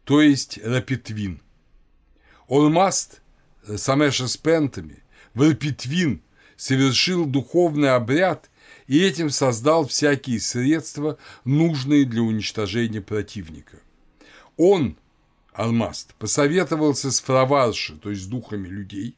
[0.06, 1.42] то есть Рапитвин.
[2.48, 3.22] Ормаст
[3.76, 5.04] Самеша с Пентами
[5.34, 6.22] в Рапитвин
[6.56, 8.50] совершил духовный обряд
[8.88, 13.80] и этим создал всякие средства, нужные для уничтожения противника.
[14.58, 14.98] Он,
[15.54, 19.16] Алмаст, посоветовался с Фраварши, то есть с духами людей,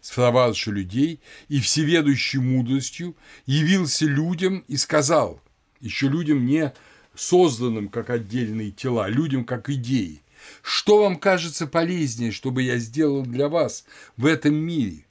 [0.00, 5.40] с Фраварши людей, и всеведущей мудростью явился людям и сказал,
[5.80, 6.72] еще людям не
[7.14, 10.22] созданным как отдельные тела, людям как идеи,
[10.62, 13.84] что вам кажется полезнее, чтобы я сделал для вас
[14.16, 15.06] в этом мире?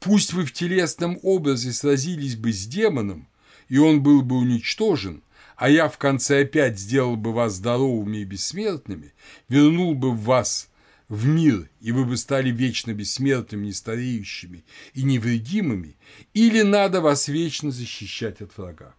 [0.00, 3.26] Пусть вы в телесном образе сразились бы с демоном,
[3.68, 5.22] и он был бы уничтожен,
[5.56, 9.14] а я в конце опять сделал бы вас здоровыми и бессмертными,
[9.48, 10.68] вернул бы вас
[11.08, 15.96] в мир, и вы бы стали вечно бессмертными, нестареющими и невредимыми,
[16.34, 18.94] или надо вас вечно защищать от врага.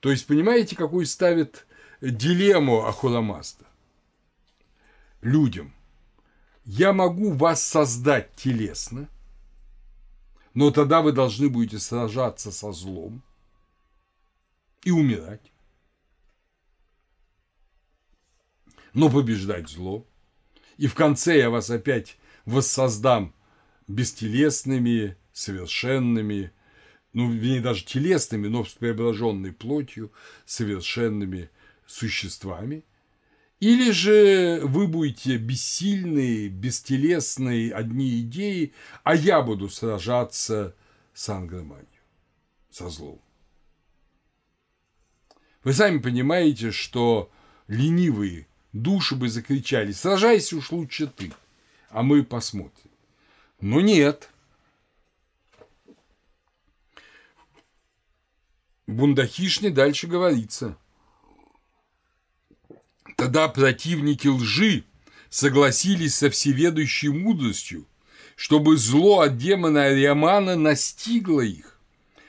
[0.00, 1.66] То есть, понимаете, какую ставит
[2.00, 3.64] дилемму Ахурамаста
[5.22, 5.72] людям.
[6.64, 9.08] Я могу вас создать телесно,
[10.54, 13.22] но тогда вы должны будете сражаться со злом
[14.84, 15.52] и умирать.
[18.92, 20.06] Но побеждать зло.
[20.76, 23.34] И в конце я вас опять воссоздам
[23.88, 26.52] бестелесными, совершенными,
[27.12, 30.12] ну, вернее, даже телесными, но с преображенной плотью,
[30.46, 31.50] совершенными
[31.86, 32.84] существами.
[33.60, 40.76] Или же вы будете бессильные, бестелесные, одни идеи, а я буду сражаться
[41.14, 41.86] с ангроманью,
[42.70, 43.23] со злом.
[45.64, 47.30] Вы сами понимаете, что
[47.68, 51.32] ленивые души бы закричали, сражайся уж лучше ты,
[51.88, 52.90] а мы посмотрим.
[53.60, 54.28] Но нет.
[58.86, 60.76] Бундахишне дальше говорится.
[63.16, 64.84] Тогда противники лжи
[65.30, 67.86] согласились со всеведущей мудростью,
[68.36, 71.73] чтобы зло от демона Ариамана настигло их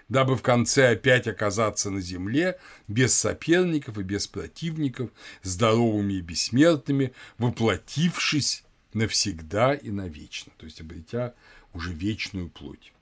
[0.09, 5.09] дабы в конце опять оказаться на земле без соперников и без противников,
[5.41, 8.63] здоровыми и бессмертными, воплотившись
[8.93, 11.33] навсегда и навечно, то есть обретя
[11.73, 12.93] уже вечную плоть.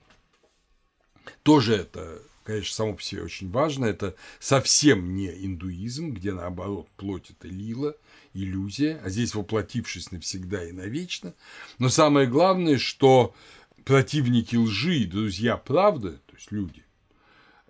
[1.43, 7.29] Тоже это, конечно, само по себе очень важно, это совсем не индуизм, где наоборот плоть
[7.29, 7.93] это лила,
[8.33, 11.35] иллюзия, а здесь воплотившись навсегда и навечно.
[11.77, 13.35] Но самое главное, что
[13.85, 16.83] противники лжи и друзья правды, то есть люди,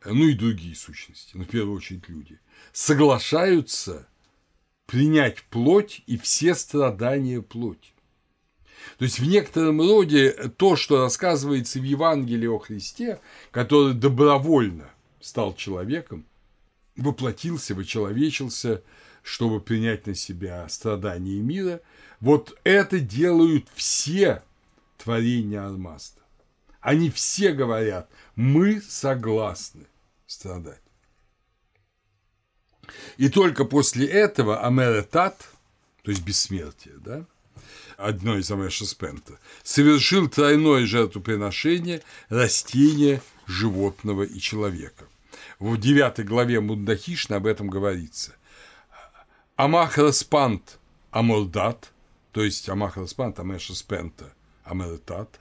[0.05, 2.39] ну и другие сущности, но в первую очередь люди,
[2.71, 4.07] соглашаются
[4.85, 7.93] принять плоть и все страдания плоти.
[8.97, 13.19] То есть в некотором роде то, что рассказывается в Евангелии о Христе,
[13.51, 14.89] который добровольно
[15.21, 16.25] стал человеком,
[16.97, 18.83] воплотился, вычеловечился,
[19.21, 21.81] чтобы принять на себя страдания мира,
[22.19, 24.43] вот это делают все
[24.97, 26.21] творения Армаста.
[26.81, 29.85] Они все говорят, мы согласны
[30.27, 30.81] страдать.
[33.17, 35.47] И только после этого Амеретат,
[36.03, 37.25] то есть бессмертие, да,
[37.97, 45.05] одно из Амеша Спента, совершил тройное жертвоприношение растения, животного и человека.
[45.59, 48.35] В девятой главе Мундахишна об этом говорится.
[49.55, 50.79] Амахраспант
[51.11, 51.91] Амордат,
[52.31, 54.33] то есть Амахраспант Амеша Спента
[54.63, 55.39] Амеретат,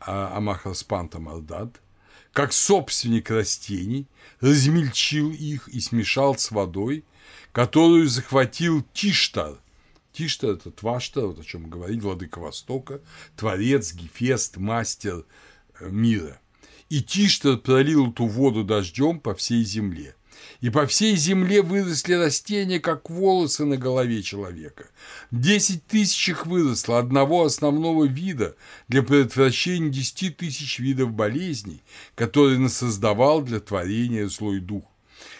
[0.00, 1.80] а Амахраспант Амордат–
[2.32, 4.06] как собственник растений,
[4.40, 7.04] размельчил их и смешал с водой,
[7.52, 9.58] которую захватил Тиштар.
[10.12, 13.00] Тиштар– это Тваштар, вот о чем говорит владыка Востока,
[13.36, 15.24] творец, гефест, мастер
[15.80, 16.40] э, мира.
[16.90, 20.14] И Тиштар пролил эту воду дождем по всей земле–
[20.60, 24.88] и по всей земле выросли растения, как волосы на голове человека.
[25.30, 28.56] Десять тысяч их выросло одного основного вида
[28.88, 31.82] для предотвращения десяти тысяч видов болезней,
[32.14, 34.84] которые насоздавал для творения злой дух.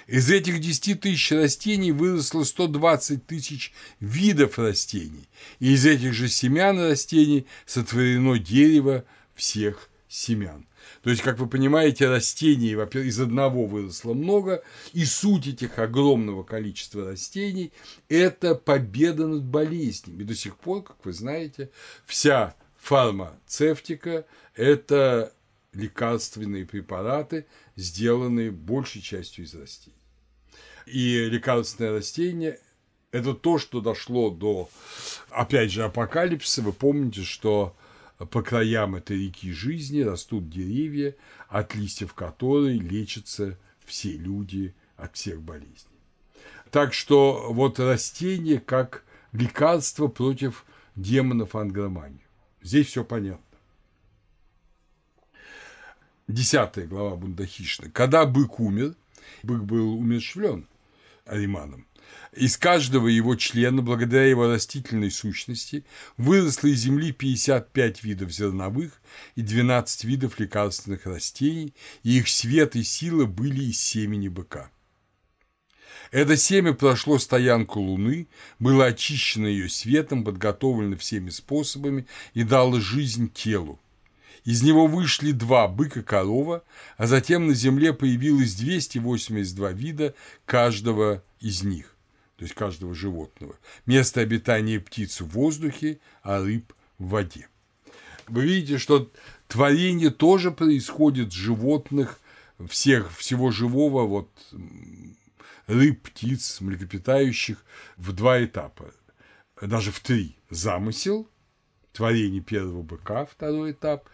[0.06, 5.28] Из этих 10 тысяч растений выросло 120 тысяч видов растений,
[5.60, 10.66] и из этих же семян растений сотворено дерево всех семян.
[11.02, 17.04] То есть, как вы понимаете, растений из одного выросло много, и суть этих огромного количества
[17.04, 17.72] растений–
[18.08, 20.22] это победа над болезнями.
[20.22, 21.70] И до сих пор, как вы знаете,
[22.06, 25.32] вся фармацевтика– это
[25.72, 29.96] лекарственные препараты, сделанные большей частью из растений.
[30.86, 32.60] И лекарственное растение–
[33.10, 34.70] это то, что дошло до,
[35.30, 36.62] опять же, апокалипсиса.
[36.62, 37.74] Вы помните, что
[38.18, 41.14] по краям этой реки жизни растут деревья,
[41.48, 45.76] от листьев которой лечатся все люди от всех болезней.
[46.70, 50.64] Так что вот растение как лекарство против
[50.96, 52.26] демонов ангромании.
[52.62, 53.44] Здесь все понятно.
[56.28, 57.90] Десятая глава Бундахишна.
[57.90, 58.94] Когда бык умер,
[59.42, 60.66] бык был умерщвлен
[61.26, 61.86] Ариманом,
[62.34, 65.84] из каждого его члена, благодаря его растительной сущности,
[66.16, 69.00] выросло из земли 55 видов зерновых
[69.36, 74.70] и 12 видов лекарственных растений, и их свет и сила были из семени быка.
[76.10, 78.28] Это семя прошло стоянку Луны,
[78.58, 83.80] было очищено ее светом, подготовлено всеми способами и дало жизнь телу.
[84.44, 86.64] Из него вышли два– бык и корова,
[86.96, 91.91] а затем на Земле появилось 282 вида каждого из них,
[92.42, 93.54] то есть каждого животного.
[93.86, 97.46] Место обитания птиц в воздухе, а рыб в воде.
[98.26, 99.12] Вы видите, что
[99.46, 102.18] творение тоже происходит с животных,
[102.68, 104.28] всех, всего живого, вот
[105.68, 107.64] рыб, птиц, млекопитающих
[107.96, 108.92] в два этапа,
[109.60, 110.34] даже в три.
[110.50, 111.28] Замысел,
[111.92, 114.08] творение первого быка, второй этап,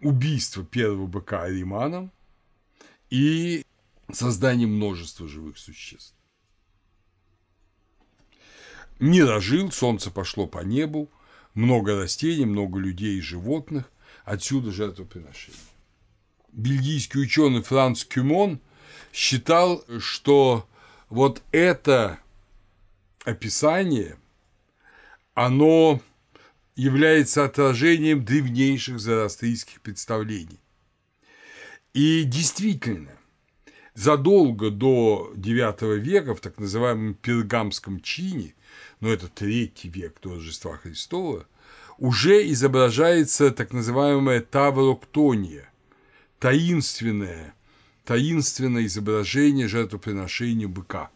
[0.00, 2.10] убийство первого быка Ариманом
[3.10, 3.66] и
[4.10, 6.14] создание множества живых существ.
[9.00, 11.10] Мир ожил, солнце пошло по небу,
[11.54, 13.90] много растений, много людей и животных,
[14.24, 15.58] отсюда жертвоприношение.
[16.52, 18.60] Бельгийский ученый Франц Кюмон
[19.10, 20.68] считал, что
[21.08, 22.18] вот это
[23.24, 24.18] описание,
[25.32, 26.02] оно
[26.76, 30.60] является отражением древнейших зороастрийских представлений.
[31.94, 33.12] И действительно,
[33.94, 38.54] задолго до IX века в так называемом пергамском чине,
[39.00, 41.46] но это третий век до Рождества Христова,
[41.98, 45.70] уже изображается так называемая тавроктония,
[46.38, 47.54] таинственное
[48.10, 51.10] таинственное изображение жертвоприношения быка.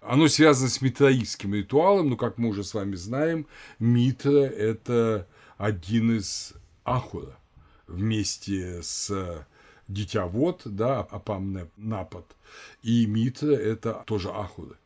[0.00, 3.46] Оно связано с митраистским ритуалом, но, как мы уже с вами знаем,
[3.78, 7.38] Митра– это один из Ахура
[7.86, 9.46] вместе с
[9.86, 12.36] Дитя Вод, да, Апам Напад,
[12.82, 14.76] и Митра– это тоже Ахура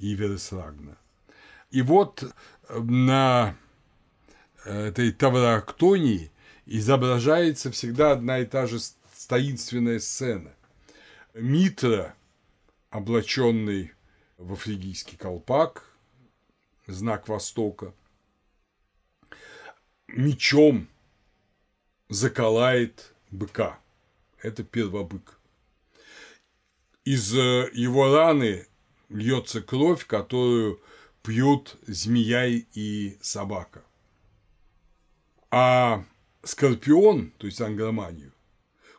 [0.00, 0.96] и Вересрагна.
[1.70, 2.24] И вот
[2.68, 3.56] на
[4.64, 6.30] этой Таврактонии
[6.66, 8.78] изображается всегда одна и та же
[9.28, 10.52] таинственная сцена.
[11.34, 12.14] Митра,
[12.90, 13.92] облаченный
[14.38, 15.84] в фригийский колпак,
[16.86, 17.94] знак Востока,
[20.08, 20.88] мечом
[22.08, 23.78] заколает быка.
[24.42, 25.38] Это первобык.
[27.04, 28.66] Из э, его раны
[29.10, 30.80] льется кровь, которую
[31.22, 33.82] пьют змея и собака.
[35.50, 36.04] А
[36.42, 38.32] скорпион, то есть ангроманию,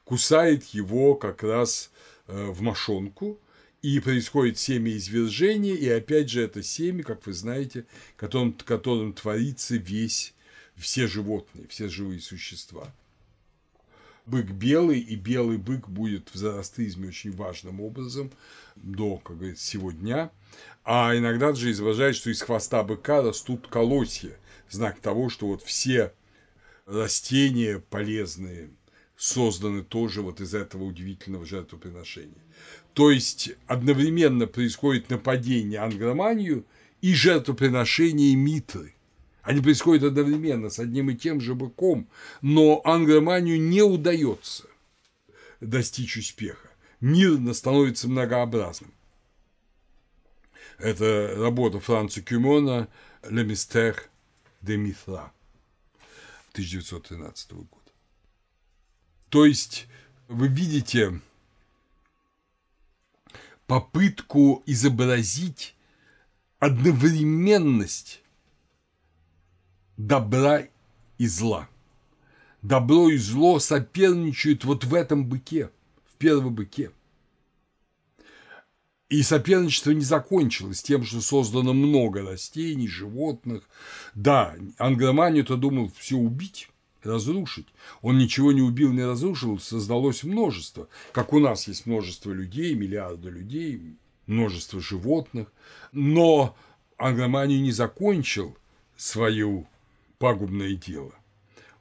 [0.04, 1.92] кусает его как раз
[2.28, 3.40] э, в мошонку,
[3.82, 7.86] и происходит семя извержения, и опять же это семя, как вы знаете,
[8.16, 10.36] которым, которым творится весь,
[10.76, 12.94] все животные, все живые существа.
[14.26, 18.32] Бык белый, и белый бык будет в зороастризме очень важным образом
[18.76, 20.32] до, как говорится, сего дня.
[20.84, 24.38] А иногда же изображает, что из хвоста быка растут колосья,
[24.70, 26.14] знак того, что вот все
[26.86, 28.70] растения полезные,
[29.16, 32.44] созданы тоже вот из этого удивительного жертвоприношения.
[32.94, 36.66] То есть одновременно происходит нападение ангроманию
[37.02, 38.96] и жертвоприношение Митры.
[39.44, 42.08] Они происходят одновременно с одним и тем же быком,
[42.42, 44.66] но ангроманию не удается
[45.60, 46.70] достичь успеха.
[47.00, 48.94] Мир становится многообразным.
[50.78, 52.88] Это работа Франца Кюмона
[53.24, 53.98] «Le mystère
[54.62, 55.32] de Mithra»
[56.54, 57.92] 1913 года.
[59.30, 59.88] То есть
[60.28, 61.20] вы видите
[63.68, 65.76] попытку изобразить
[66.60, 68.21] одновременность
[69.98, 70.64] добра
[71.18, 71.70] и зла.
[72.62, 75.72] Добро и зло соперничают вот в этом быке,
[76.06, 76.92] в первом быке.
[79.10, 83.68] И соперничество не закончилось тем, что создано много растений, животных.
[84.16, 86.70] Да, Ангроманию-то думал все убить,
[87.04, 87.68] разрушить.
[88.02, 90.88] Он ничего не убил, не разрушил, создалось множество.
[91.12, 95.52] Как у нас есть множество людей, миллиарды людей, множество животных.
[95.92, 96.56] Но
[96.98, 98.56] Ангроманию не закончил
[98.96, 99.68] свое
[100.22, 101.14] пагубное дело.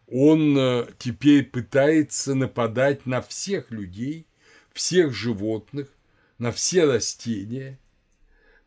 [0.08, 4.26] Он э, теперь пытается нападать на всех людей,
[4.72, 5.88] всех животных,
[6.38, 7.78] на все растения,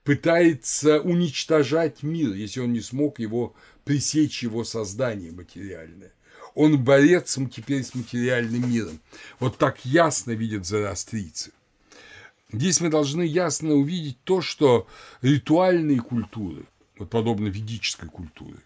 [0.04, 6.14] пытается уничтожать мир, если он не смог его пресечь его создание материальное
[6.56, 9.00] он борец теперь с материальным миром.
[9.40, 11.52] Вот так ясно видят зороастрийцы.
[12.52, 14.88] Здесь мы должны ясно увидеть то, что
[15.22, 16.66] ритуальные культуры,
[16.98, 18.58] вот подобно ведической культуре,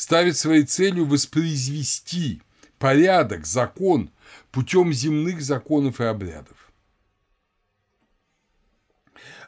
[0.00, 2.40] ставят своей целью воспроизвести
[2.78, 4.10] порядок, закон
[4.50, 6.72] путем земных законов и обрядов.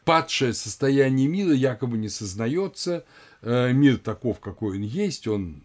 [0.05, 3.07] Падшее состояние мира якобы не сознается,
[3.41, 5.63] э, мир таков, какой он есть, он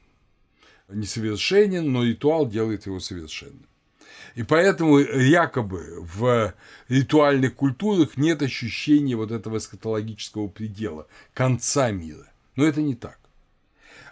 [0.88, 3.67] несовершенен, но ритуал делает его совершенным.
[4.35, 6.53] И поэтому якобы в
[6.88, 12.31] ритуальных культурах нет ощущения вот этого эскатологического предела, конца мира.
[12.55, 13.19] Но это не так.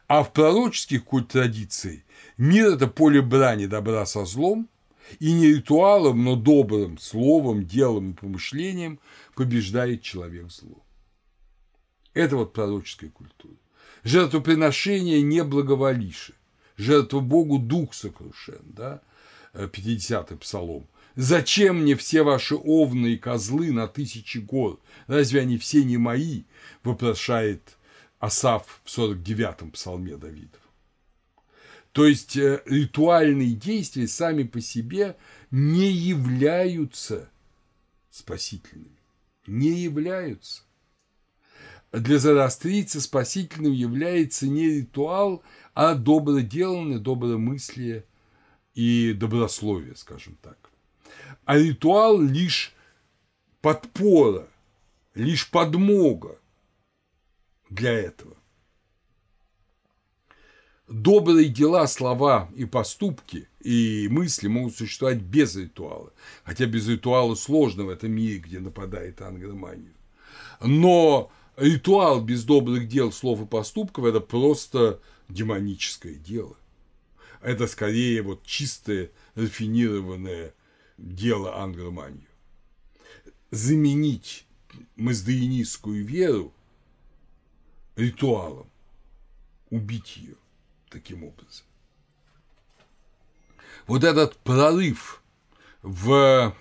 [0.08, 2.04] А в пророческих культ традиций
[2.38, 4.70] мир– это поле брани добра со злом,
[5.20, 9.00] и не ритуалом, но добрым словом, делом и помышлением
[9.36, 10.84] побеждает человек зло.
[12.14, 13.56] Это вот пророческая культура.
[14.04, 16.34] Жертвоприношение не благоволиши.
[16.78, 19.02] Жертва Богу дух сокрушен, да?
[19.54, 20.88] 50-й псалом.
[21.16, 24.80] Зачем мне все ваши овны и козлы на тысячи гор?
[25.08, 26.44] Разве они все не мои?
[26.84, 27.75] Вопрошает
[28.26, 30.62] Асав в 49-м псалме Давидов.
[31.92, 35.16] То есть э, ритуальные действия сами по себе
[35.52, 37.30] не являются
[38.10, 38.98] спасительными.
[39.48, 40.64] Не являются.
[41.92, 48.06] Для зороастрийца спасительным является не ритуал, а доброделанное, добромыслие–
[48.76, 50.58] и добрословие, скажем так.
[51.46, 52.74] А ритуал лишь
[53.62, 54.48] подпора,
[55.16, 56.38] лишь подмога
[57.70, 58.36] для этого.
[60.88, 66.14] Добрые дела, слова и поступки и мысли могут существовать без ритуала.
[66.44, 69.96] Хотя без ритуала сложно в этом мире, где нападает ангромания.
[70.62, 76.56] Но ритуал без добрых дел, слов и поступков– это просто демоническое дело
[77.46, 80.54] это скорее вот чистое, рафинированное
[80.98, 82.28] дело ангроманию.
[83.52, 84.46] Заменить
[84.96, 86.54] маздаинистскую веру
[87.96, 88.70] ритуалом,
[89.70, 90.36] убить ее
[90.90, 91.66] таким образом.
[93.88, 95.22] Вот этот прорыв
[95.82, 96.56] в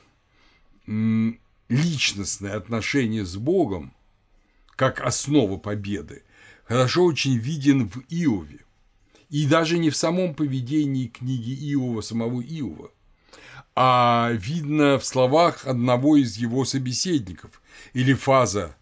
[1.69, 3.95] личностное отношение с Богом,
[4.77, 6.23] как основа победы,
[6.65, 8.61] хорошо очень виден в Иове.
[9.31, 12.91] И даже не в самом поведении книги Иова, самого Иова,
[13.75, 17.63] а видно в словах одного из его собеседников
[17.95, 18.77] или фаза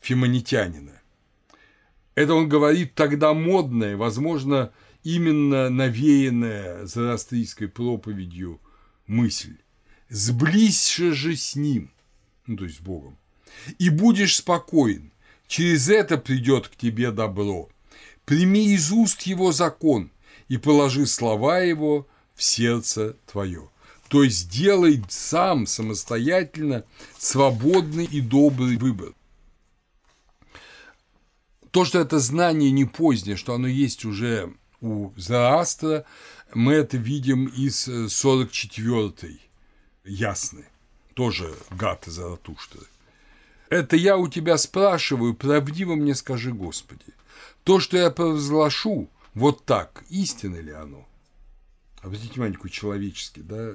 [0.00, 0.97] фимонитянина.
[2.18, 4.72] Это он говорит тогда модное, возможно,
[5.04, 8.60] именно навеянная зороастрийской проповедью
[9.06, 9.56] мысль.
[10.08, 11.92] «Сблизься же с ним»,
[12.48, 13.16] ну, то есть с Богом,
[13.78, 15.12] «и будешь спокоен,
[15.46, 17.68] через это придет к тебе добро,
[18.24, 20.10] Прими из уст его закон
[20.48, 23.70] и положи слова его в сердце твое.
[24.08, 26.84] То есть делай сам самостоятельно
[27.16, 29.14] свободный и добрый выбор.
[31.78, 36.04] То, что это знание не позднее, что оно есть уже у Заастра,
[36.52, 39.40] мы это видим из 44-й
[40.02, 40.64] ясны,
[41.14, 42.80] тоже Гата Заратуштры.
[43.68, 47.14] Это я у тебя спрашиваю, правдиво мне скажи, Господи.
[47.62, 51.06] То, что я провозглашу, вот так, истинно ли оно?
[52.00, 53.74] Обратите внимание, какой человеческий, да,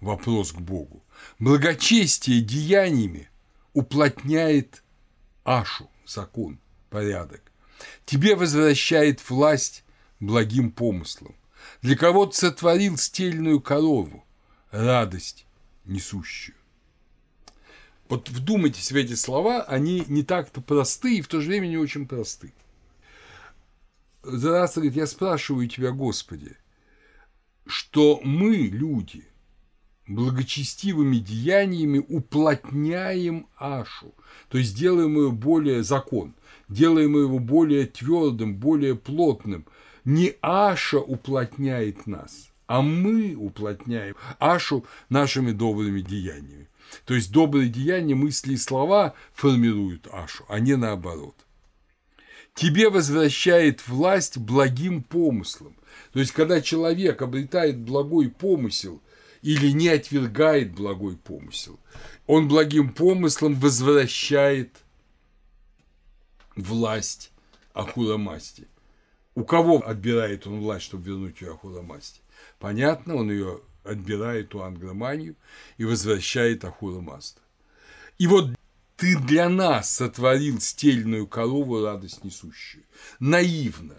[0.00, 1.04] вопрос к Богу.
[1.38, 3.30] Благочестие деяниями
[3.74, 4.82] уплотняет
[5.44, 6.58] Ашу, закон,
[6.88, 7.42] порядок.
[8.04, 9.84] Тебе возвращает власть
[10.20, 11.34] благим помыслом.
[11.82, 14.24] Для кого ты сотворил стельную корову,
[14.70, 15.46] радость
[15.84, 16.56] несущую.
[18.08, 21.76] Вот вдумайтесь в эти слова, они не так-то просты и в то же время не
[21.76, 22.52] очень просты.
[24.22, 26.56] Зараса говорит, я спрашиваю тебя, Господи,
[27.66, 29.24] что мы, люди,
[30.06, 34.14] благочестивыми деяниями уплотняем Ашу,
[34.48, 36.34] то есть делаем его более закон,
[36.68, 39.66] делаем его более твердым, более плотным.
[40.04, 46.68] Не Аша уплотняет нас, а мы уплотняем Ашу нашими добрыми деяниями.
[47.04, 51.34] То есть добрые деяния, мысли и слова формируют Ашу, а не наоборот
[52.58, 55.76] тебе возвращает власть благим помыслом.
[56.12, 59.00] То есть, когда человек обретает благой помысел
[59.42, 61.78] или не отвергает благой помысел,
[62.26, 64.76] он благим помыслом возвращает
[66.58, 67.32] власть
[67.72, 68.66] Ахурамасти.
[69.34, 72.20] У кого отбирает он власть, чтобы вернуть ее Ахурамасти?
[72.58, 75.36] Понятно, он ее отбирает у Ангроманию
[75.76, 77.40] и возвращает Ахурамаста.
[78.18, 78.50] И вот
[78.96, 82.84] ты для нас сотворил стельную корову радость несущую.
[83.20, 83.94] Наивно.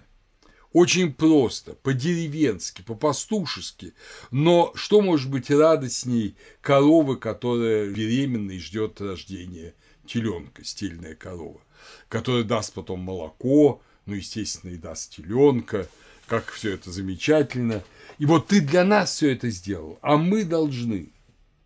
[0.73, 3.93] Очень просто, по-деревенски, по-пастушески.
[4.29, 9.73] Но что может быть радостней коровы, которая беременна и ждет рождения
[10.05, 11.61] теленка, стельная корова,
[12.07, 15.87] которая даст потом молоко, ну, естественно, и даст теленка,
[16.27, 17.83] как все это замечательно.
[18.17, 21.09] И вот ты для нас все это сделал, а мы должны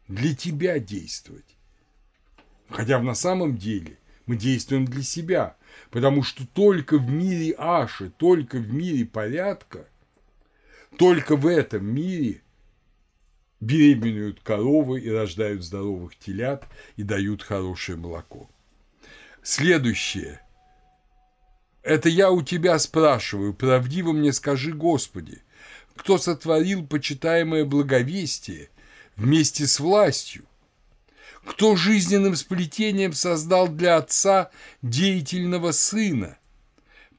[0.07, 1.57] для тебя действовать.
[2.69, 5.55] Хотя на самом деле мы действуем для себя,
[5.91, 9.87] потому что только в мире Аши, только в мире порядка,
[10.97, 12.41] только в этом мире
[13.59, 18.49] беременеют коровы и рождают здоровых телят и дают хорошее молоко.
[19.43, 20.39] Следующее.
[21.81, 25.41] Это я у тебя спрашиваю, правдиво мне скажи, Господи,
[25.97, 28.69] кто сотворил почитаемое благовестие
[29.17, 30.45] вместе с властью,
[31.45, 34.49] кто жизненным сплетением создал для отца
[34.81, 36.37] деятельного сына.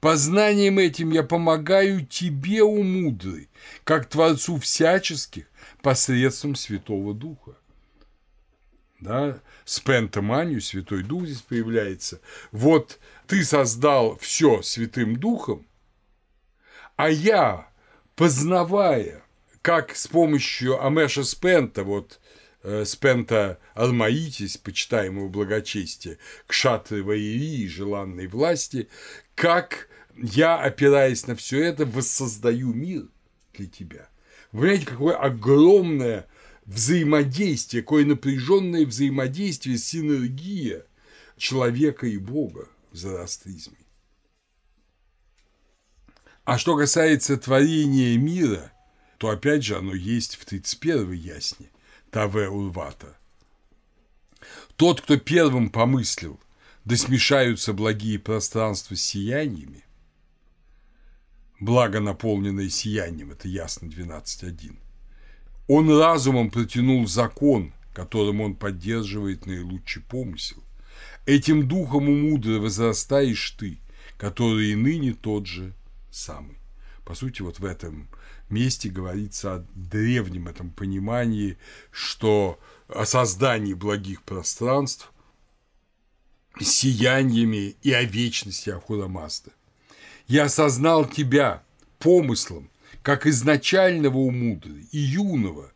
[0.00, 3.50] Познанием этим я помогаю тебе, у мудрый,
[3.84, 5.44] как Творцу всяческих
[5.82, 7.58] посредством Святого Духа.
[9.04, 12.20] Да, спентоманию, Святой Дух здесь появляется.
[12.52, 15.66] Вот ты создал все Святым Духом,
[16.96, 17.68] а я,
[18.16, 19.22] познавая,
[19.62, 22.18] как с помощью Амеша Спента, вот
[22.66, 28.88] Э, спента Алмаитис, почитаемого благочестия, к шатры Ваирии, желанной власти,
[29.34, 33.02] как я, опираясь на все это, воссоздаю мир
[33.52, 34.08] для тебя.
[34.50, 36.26] Вы понимаете, какое огромное
[36.66, 40.86] взаимодействие, какое напряженное взаимодействие, синергия
[41.36, 43.78] человека и Бога в зороастризме.
[46.44, 48.72] А что касается творения мира,
[49.18, 51.70] то опять же оно есть в 31 ясне.
[52.10, 53.16] Таве Улвата.
[54.76, 56.38] Тот, кто первым помыслил,
[56.84, 59.84] да смешаются благие пространства с сияниями,
[61.58, 64.76] благо наполненное сиянием, это ясно 12.1,
[65.66, 70.62] он разумом протянул закон, которым он поддерживает наилучший помысел.
[71.26, 73.78] Этим духом у мудрого возрастаешь ты,
[74.18, 75.72] который и ныне тот же
[76.10, 76.56] самый.
[77.04, 78.08] По сути, вот в этом
[78.50, 81.58] месте говорится о древнем этом понимании,
[81.90, 82.58] что
[82.88, 85.10] о создании благих пространств,
[86.60, 89.50] сияниями и о вечности Ахура Мазды.
[90.26, 91.62] Я осознал тебя
[91.98, 92.70] помыслом,
[93.04, 95.70] как изначального у мудры и юного,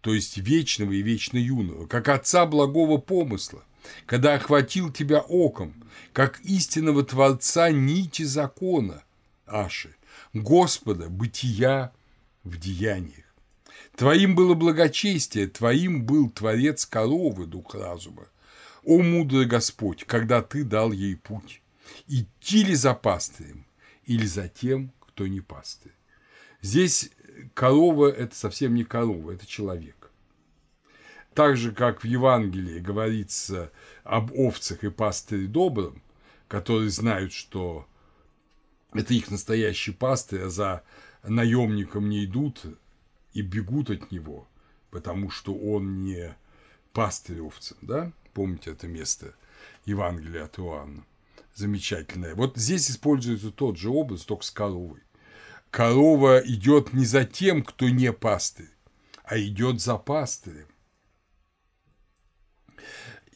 [0.00, 3.62] то есть вечного и вечно юного, как отца благого помысла,
[4.06, 9.04] когда охватил тебя оком, как истинного Творца нити закона,
[9.46, 9.94] Аши,
[10.32, 11.92] Господа, бытия
[12.42, 13.32] в деяниях.
[13.94, 18.26] Твоим было благочестие, Твоим был Творец коровы, дух разума.
[18.82, 21.62] О, мудрый Господь, когда Ты дал ей путь,
[22.08, 23.64] идти ли за пастырем,
[24.06, 25.92] или за тем, кто не пастырь.
[26.66, 27.12] Здесь
[27.54, 30.10] корова– это совсем не корова, это человек.
[31.32, 33.70] Так же, как в Евангелии говорится
[34.02, 36.02] об овцах и пастыре добром,
[36.48, 37.86] которые знают, что
[38.92, 40.82] это их настоящий пастырь, а за
[41.22, 42.64] наемником не идут
[43.32, 44.48] и бегут от него,
[44.90, 46.36] потому что он не
[46.92, 48.12] пастырь овцам, да?
[48.34, 49.36] Помните это место
[49.84, 51.06] Евангелия от Иоанна?
[51.54, 52.34] Замечательное.
[52.34, 55.05] Вот здесь используется тот же образ, только с коровой.
[55.70, 58.70] Корова идет не за тем, кто не пастырь,
[59.24, 60.66] а идет за пастырем.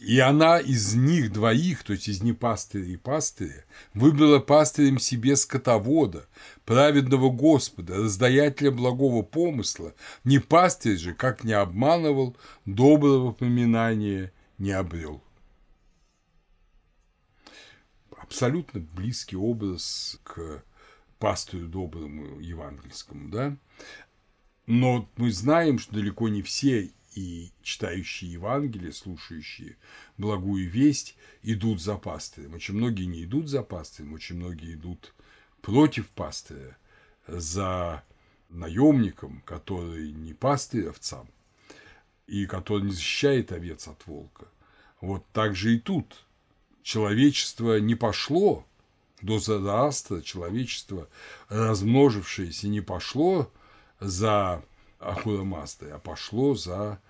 [0.00, 6.26] И она из них двоих, то есть из непастыря и пастыря, выбрала пастырем себе скотовода,
[6.64, 9.92] праведного Господа, раздаятеля благого помысла,
[10.24, 15.22] не пастырь же, как не обманывал, доброго поминания не обрел.
[18.16, 20.62] Абсолютно близкий образ к
[21.20, 23.56] пастырю доброму евангельскому, да?
[24.66, 29.76] Но мы знаем, что далеко не все и читающие Евангелие, слушающие
[30.16, 32.54] благую весть, идут за пастырем.
[32.54, 35.12] Очень многие не идут за пастырем, очень многие идут
[35.60, 36.76] против пастыря,
[37.26, 38.02] за
[38.48, 41.28] наемником, который не пастырь овцам,
[42.26, 44.48] и который не защищает овец от волка.
[45.00, 46.24] Вот так же и тут.
[46.82, 48.66] Человечество не пошло
[49.22, 51.08] до Зараста, человечество,
[51.48, 53.50] размножившееся, не пошло
[54.00, 54.62] за
[54.98, 57.00] Ахура Мазды, а пошло за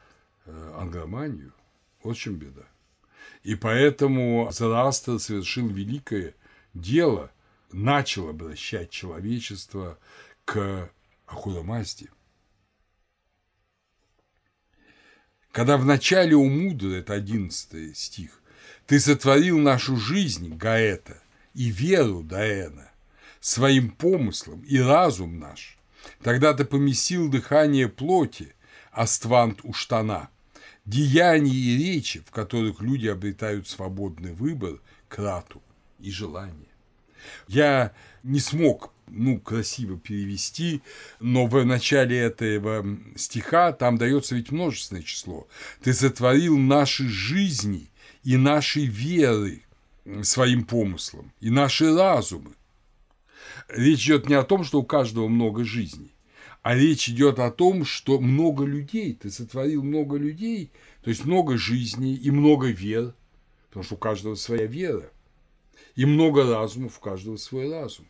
[0.46, 1.52] э, англоманию.
[2.02, 2.64] Вот в чем беда.
[3.42, 6.34] И поэтому Зарастер совершил великое
[6.74, 7.30] дело,
[7.72, 9.98] начал обращать человечество
[10.44, 10.90] к
[11.26, 12.08] Ахурамазде.
[15.52, 18.40] Когда в начале у Мудра, это 11 стих,
[18.86, 21.20] ты сотворил нашу жизнь, Гаэта,
[21.54, 22.90] и веру, Даэна,
[23.40, 25.78] своим помыслом и разум наш,
[26.22, 28.54] тогда ты помесил дыхание плоти,
[28.92, 30.30] аствант у штана,
[30.84, 35.62] деяний и речи, в которых люди обретают свободный выбор, крату
[35.98, 36.68] и желание.
[37.48, 37.92] Я
[38.22, 40.82] не смог ну, красиво перевести,
[41.18, 42.86] но в начале этого
[43.16, 45.48] стиха там дается ведь множественное число.
[45.82, 47.90] Ты сотворил наши жизни
[48.22, 49.62] и наши веры
[50.22, 52.52] своим помыслом, и наши разумы.
[53.68, 56.12] Речь идет не о том, что у каждого много жизней,
[56.62, 60.70] а речь идет о том, что много людей, ты сотворил много людей,
[61.02, 63.14] то есть много жизней и много вер,
[63.68, 65.10] потому что у каждого своя вера,
[65.94, 68.06] и много разумов, у каждого свой разум.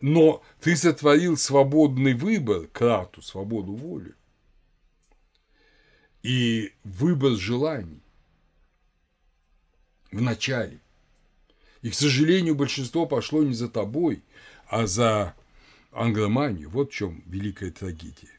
[0.00, 4.14] Но ты сотворил свободный выбор, крату, свободу воли,
[6.22, 8.02] и выбор желаний
[10.10, 10.80] в начале.
[11.82, 14.22] И, к сожалению, большинство пошло не за тобой,
[14.68, 15.34] а за
[15.92, 16.70] англоманию.
[16.70, 18.38] Вот в чем великая трагедия.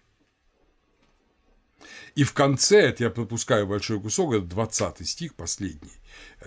[2.16, 5.94] И в конце, это я пропускаю большой кусок, это 20 стих, последний,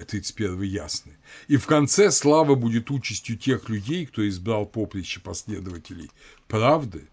[0.07, 1.15] 31 ясный.
[1.49, 6.11] И в конце слава будет участью тех людей, кто избрал поприще последователей
[6.47, 7.09] правды,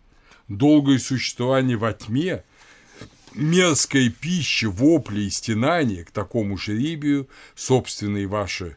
[0.49, 2.43] долгое существование во тьме,
[3.34, 8.75] мерзкая пища, вопли и стенания к такому жеребию, собственное ваше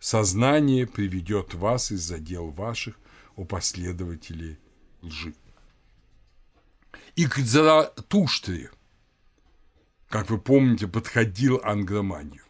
[0.00, 2.98] сознание приведет вас из-за дел ваших,
[3.36, 4.58] о последователей
[5.02, 5.34] лжи.
[7.14, 8.70] И к Заратуштре,
[10.08, 12.44] как вы помните, подходил ангроманию.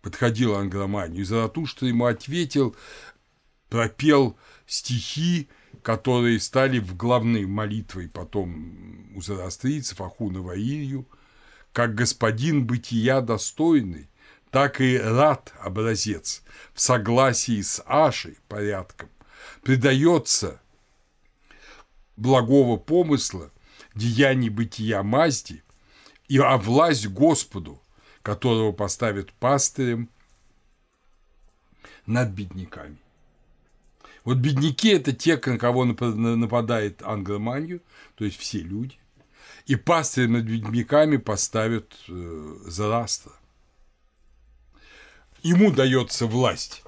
[0.00, 1.20] Подходил ангроманию.
[1.20, 2.74] И Заратуштра ему ответил,
[3.68, 4.36] пропел
[4.66, 5.48] стихи,
[5.82, 11.06] которые стали в главной молитвой потом у зарастрийцев Ахуна Ваирью,
[11.72, 14.08] как господин бытия достойный,
[14.52, 16.42] так и рад образец
[16.74, 19.08] в согласии с Ашей порядком
[19.62, 20.60] предается
[22.16, 23.50] благого помысла,
[23.94, 25.62] деяний бытия мазди
[26.28, 27.80] и а власть Господу,
[28.20, 30.10] которого поставит пастырем
[32.04, 32.98] над бедняками.
[34.22, 37.80] Вот бедняки– это те, на кого нападает англоманию,
[38.16, 38.98] то есть все люди,
[39.64, 43.32] и пастырем над бедняками поставят э, Зарастра.
[45.42, 46.82] Ему дается власть.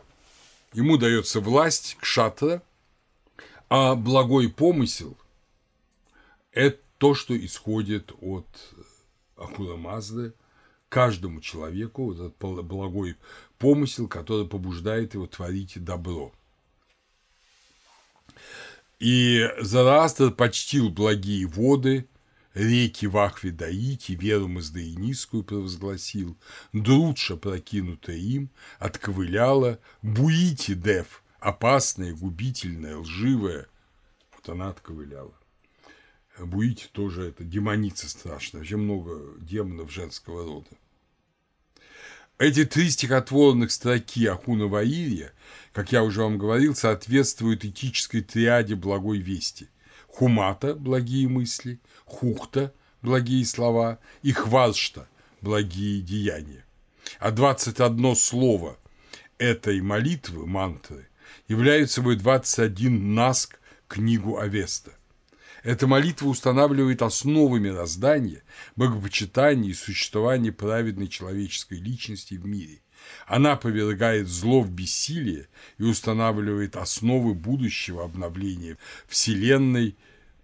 [0.73, 2.63] Ему дается власть кшатра,
[3.69, 5.17] а благой помысел–
[6.53, 8.47] это то, что исходит от
[9.37, 10.33] Ахура Мазды,
[10.89, 13.17] каждому человеку, вот этот благой
[13.59, 16.33] помысел, который побуждает его творить добро.
[19.01, 22.09] И Зарастр почтил благие воды,
[22.55, 26.37] реки Вахви Даити, веру Маздаинискую провозгласил,
[26.73, 33.67] Друдша, прокинутая им, отковыляла, Буити Дев, опасная, губительная, лживая,
[34.33, 35.35] вот она отковыляла.
[36.39, 40.71] Буити тоже это демоница страшная, вообще много демонов женского рода.
[42.39, 45.33] Эти три стихотворных строки Ахуна Ваирия,
[45.73, 49.69] как я уже вам говорил, соответствуют этической триаде благой вести.
[50.09, 55.09] Хумата– благие мысли, Хухта– благие слова и Хвалшта–
[55.41, 56.65] благие деяния.
[57.19, 58.79] А 21 слово
[59.39, 61.09] этой молитвы, мантры,
[61.49, 64.93] является собой 21 наск книгу Авеста.
[65.63, 68.43] Эта молитва устанавливает основы мироздания,
[68.77, 72.83] богопочитания и существования праведной человеческой личности в мире.
[73.27, 75.49] Она повергает зло в бессилие
[75.79, 78.77] и устанавливает основы будущего обновления
[79.09, 79.97] Вселенной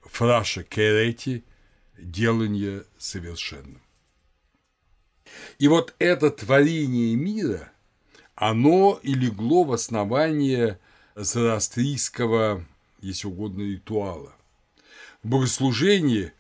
[0.03, 1.45] Фраша Керети
[2.01, 3.81] делание совершенным.
[5.59, 7.71] И вот это творение мира,
[8.35, 10.79] оно и легло в основание
[11.15, 12.65] зороастрийского,
[13.01, 14.35] если угодно, ритуала.
[15.23, 16.33] В богослужении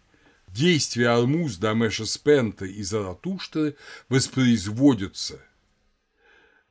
[0.49, 3.77] действия Алмуз, Дамеша Спента и Заратуштры
[4.09, 5.41] воспроизводятся,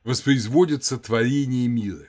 [0.04, 2.06] воспроизводятся творение мира.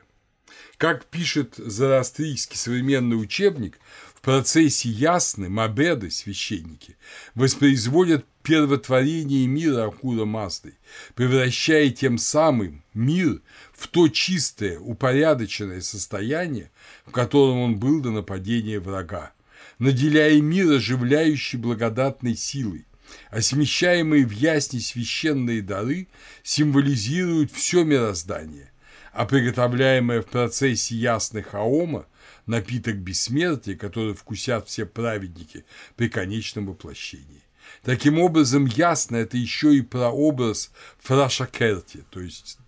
[0.78, 3.80] Как пишет зороастрийский современный учебник,
[4.22, 6.96] в процессе ясны мабеды, священники,
[7.34, 10.76] воспроизводят первотворение мира Акура Маздой,
[11.16, 13.42] превращая тем самым мир
[13.74, 16.70] в то чистое, упорядоченное состояние,
[17.04, 19.32] в котором он был до нападения врага,
[19.80, 22.86] наделяя мир оживляющей благодатной силой,
[23.32, 26.08] а в ясни священные дары
[26.44, 28.72] символизируют все мироздание,
[29.14, 32.06] а приготовляемое в процессе ясных аома
[32.52, 37.42] напиток бессмертия, который вкусят все праведники при конечном воплощении.
[37.84, 42.60] Таким образом, ясно это еще и прообраз Фрашакерти, то есть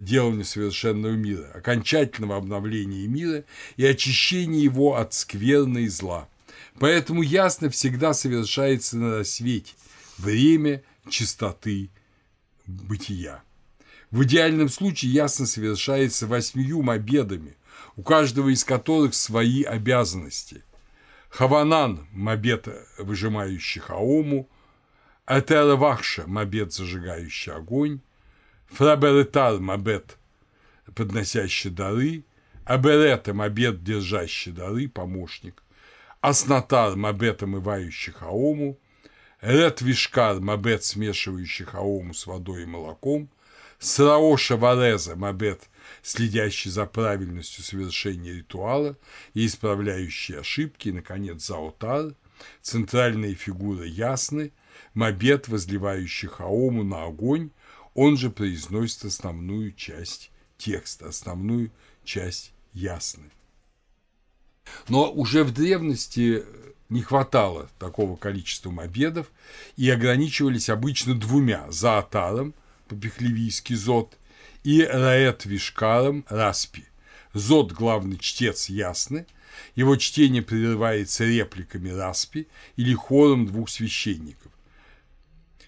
[0.00, 3.44] дело несовершенного мира, окончательного обновления мира
[3.76, 6.28] и очищения его от скверны и зла.
[6.80, 9.72] Поэтому ясно всегда совершается на рассвете
[10.18, 11.90] время чистоты
[12.66, 13.42] бытия.
[14.10, 17.56] В идеальном случае ясно совершается восьмию мобедами,
[17.98, 20.62] у каждого из которых свои обязанности.
[21.30, 24.48] Хаванан– мобед, выжимающий хаому,
[25.26, 27.98] Атервахша– мобед, зажигающий огонь,
[28.68, 30.16] Фраберетар– мобед,
[30.94, 32.22] подносящий дары,
[32.64, 35.64] Аберета– мобед, держащий дары, помощник,
[36.20, 38.78] Аснатар– мобед, омывающий хаому,
[39.40, 43.28] Ретвишкар– мобед, смешивающий хаому с водой и молоком,
[43.80, 45.68] Сраоша Вареза– мобед,
[46.02, 48.96] следящий за правильностью совершения ритуала
[49.34, 52.14] и исправляющий ошибки, и, наконец, Заотар,
[52.62, 54.52] центральные фигуры ясны,
[54.94, 57.50] мобед, возливающий хаому на огонь,
[57.94, 61.70] он же произносит основную часть текста, основную
[62.04, 63.30] часть ясны.
[64.88, 66.44] Но уже в древности
[66.88, 69.30] не хватало такого количества мобедов
[69.76, 72.54] и ограничивались обычно двумя– заотаром,
[72.88, 73.74] по-пехлевийски
[74.64, 76.84] и Раэт Вишкаром Распи.
[77.34, 79.26] Зод– главный чтец Ясны,
[79.74, 84.52] его чтение прерывается репликами Распи или хором двух священников.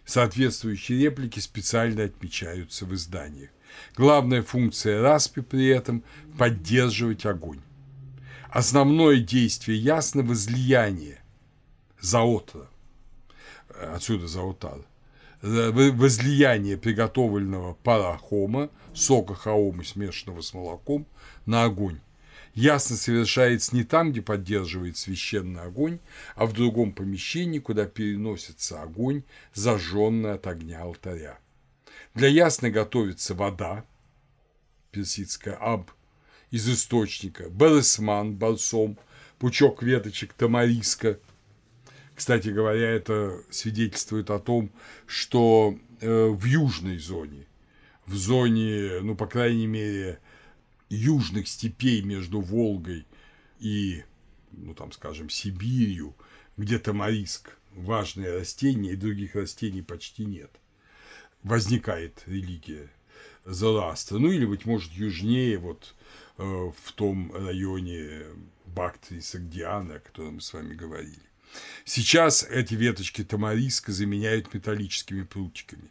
[0.05, 3.51] Соответствующие реплики специально отмечаются в изданиях.
[3.97, 6.03] Главная функция Распи при этом–
[6.39, 7.61] поддерживать огонь.
[8.51, 11.23] Основное действие ясно– возлияние
[12.01, 12.69] заотра.
[13.81, 14.81] Отсюда заотар
[15.43, 21.07] возлияние приготовленного парахома, сока хаомы, смешанного с молоком,
[21.47, 22.01] на огонь.
[22.55, 26.01] Ясно совершается не там, где поддерживает священный огонь,
[26.35, 29.23] а в другом помещении, куда переносится огонь,
[29.55, 31.39] зажженный от огня алтаря.
[32.15, 33.85] Для ясны готовится вода,
[34.91, 35.93] персидская аб,
[36.51, 38.99] из источника, балесман, балсом,
[39.39, 41.19] пучок веточек тамариска–
[42.21, 44.71] кстати говоря, это свидетельствует о том,
[45.07, 47.47] что э, в южной зоне,
[48.05, 50.21] в зоне, ну, по крайней мере,
[50.91, 53.07] южных степей между Волгой
[53.59, 54.05] и,
[54.53, 56.15] ну, там, скажем, Сибирью,
[56.59, 60.51] где тамариск– важное растение, и других растений почти нет,
[61.43, 62.91] возникает религия
[63.47, 64.19] Зороастра.
[64.19, 65.95] Ну, или, быть может, южнее, вот
[66.37, 68.25] э, в том районе
[68.67, 71.30] Бактрии Сагдиана, о котором мы с вами говорили.
[71.85, 75.91] Сейчас эти веточки тамариска заменяют металлическими прутиками.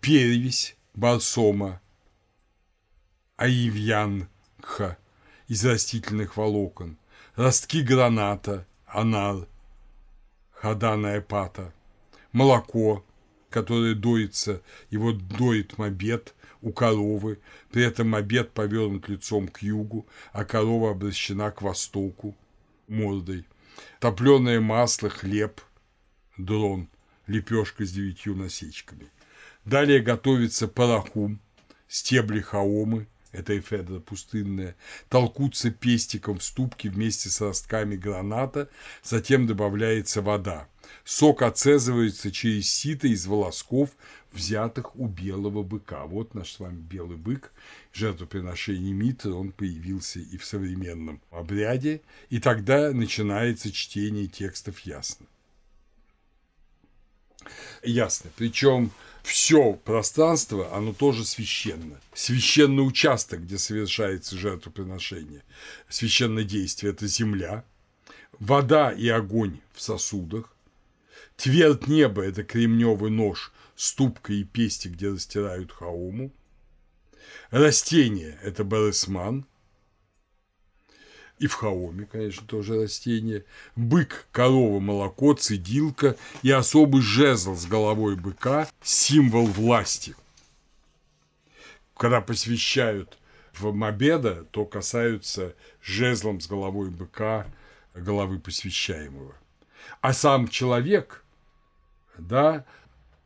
[0.00, 1.80] Перевесь балсома,
[3.36, 4.98] аивьянха
[5.48, 6.96] из растительных волокон,
[7.34, 9.48] ростки граната, анал,
[10.52, 11.72] хаданая пата,
[12.32, 13.04] молоко,
[13.50, 17.40] которое доится, его доит мобед у коровы,
[17.70, 22.36] при этом мобед повернут лицом к югу, а корова обращена к востоку
[22.88, 23.44] мордой
[24.00, 25.60] топленое масло, хлеб,
[26.36, 26.88] дрон,
[27.26, 29.08] лепешка с девятью насечками.
[29.64, 31.40] Далее готовится парахум,
[31.88, 34.76] стебли хаомы, это эфедра пустынная,
[35.08, 38.68] толкутся пестиком в ступке вместе с ростками граната,
[39.02, 40.68] затем добавляется вода.
[41.04, 43.90] Сок оцезывается через сито из волосков,
[44.32, 46.04] взятых у белого быка.
[46.06, 47.52] Вот наш с вами белый бык,
[47.92, 55.26] жертвоприношение Митры, он появился и в современном обряде, и тогда начинается чтение текстов ясно.
[57.82, 58.30] Ясно.
[58.36, 62.00] Причем все пространство, оно тоже священно.
[62.14, 65.42] Священный участок, где совершается жертвоприношение,
[65.88, 67.64] священное действие– это земля,
[68.38, 70.54] вода и огонь в сосудах,
[71.42, 76.30] твердь неба– это кремневый нож, ступка и пести, где растирают хауму,
[77.50, 79.44] растение– это барысман,
[81.40, 88.14] и в хаоме, конечно, тоже растение, бык, корова, молоко, цедилка и особый жезл с головой
[88.14, 90.14] быка– символ власти.
[91.96, 93.18] Когда посвящают
[93.52, 97.48] в Мобеда, то касаются жезлом с головой быка
[97.94, 99.34] головы посвящаемого.
[100.00, 101.21] А сам человек,
[102.18, 102.64] да,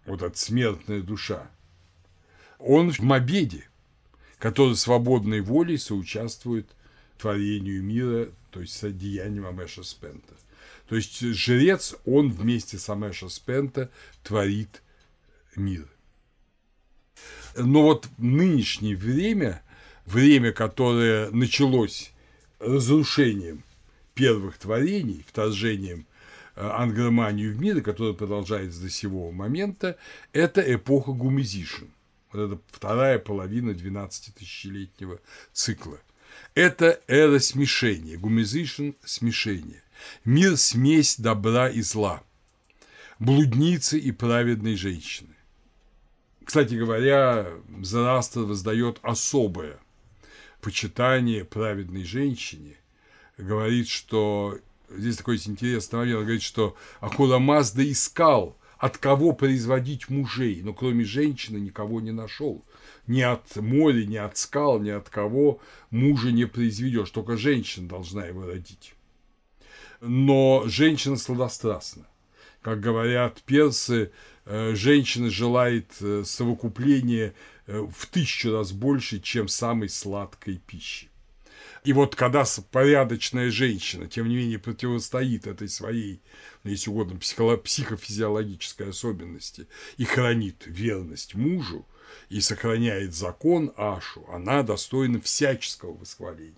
[0.05, 1.51] вот эта смертная душа,
[2.59, 3.69] он в Мобеде,
[4.39, 6.69] который свободной волей соучаствует
[7.19, 10.35] творению мира, то есть с деянием Амеша Спента.
[10.89, 13.91] То есть жрец, он вместе с Амеша Спента
[14.23, 14.83] творит
[15.57, 15.89] мир.
[17.57, 19.63] Но вот нынешнее время,
[20.05, 22.13] время, которое началось
[22.59, 23.65] разрушением
[24.15, 26.07] первых творений, вторжением
[26.57, 29.97] э, ангроманию в мир, которое продолжается до сего момента,
[30.33, 31.91] это эпоха гумезишин,
[32.33, 35.21] Вот это вторая половина 12-тысячелетнего
[35.53, 35.99] цикла.
[36.55, 39.83] Это эра смешения, гумизишн смешения.
[40.25, 42.23] Мир– смесь добра и зла,
[43.19, 45.35] блудницы и праведной женщины.
[46.45, 47.49] Кстати говоря,
[47.83, 49.79] Зарастер воздает особое
[50.61, 52.77] почитание праведной женщине,
[53.37, 54.59] говорит, что
[54.91, 60.75] здесь такой интересный момент, он говорит, что Ахура Мазда искал, от кого производить мужей, но
[60.75, 62.65] кроме женщины никого не нашел.
[63.07, 65.61] Ни от моря, ни от скал, ни от кого
[65.91, 68.95] мужа не произведешь, только женщина должна его родить.
[70.01, 72.07] Но женщина сладострастна.
[72.61, 74.13] Как говорят персы,
[74.45, 77.35] э, женщина желает э, совокупления
[77.67, 81.09] э, в тысячу раз больше, чем самой сладкой пищи.
[81.87, 86.21] И вот когда порядочная женщина, тем не менее, противостоит этой своей,
[86.65, 91.87] ну, если угодно, психофизиологической особенности и хранит верность мужу,
[92.29, 96.57] и сохраняет закон Ашу, она достойна всяческого восхваления.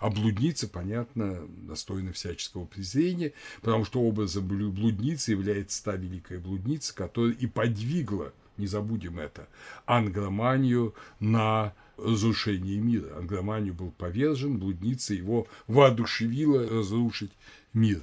[0.00, 7.34] А блудница, понятно, достойна всяческого презрения, потому что образом блудницы является та великая блудница, которая
[7.34, 9.46] и подвигла, не забудем это,
[9.84, 11.74] англоманию на
[12.04, 13.16] разрушение мира.
[13.16, 17.32] Ангроманию был повержен, блудница его воодушевила разрушить
[17.72, 18.02] мир.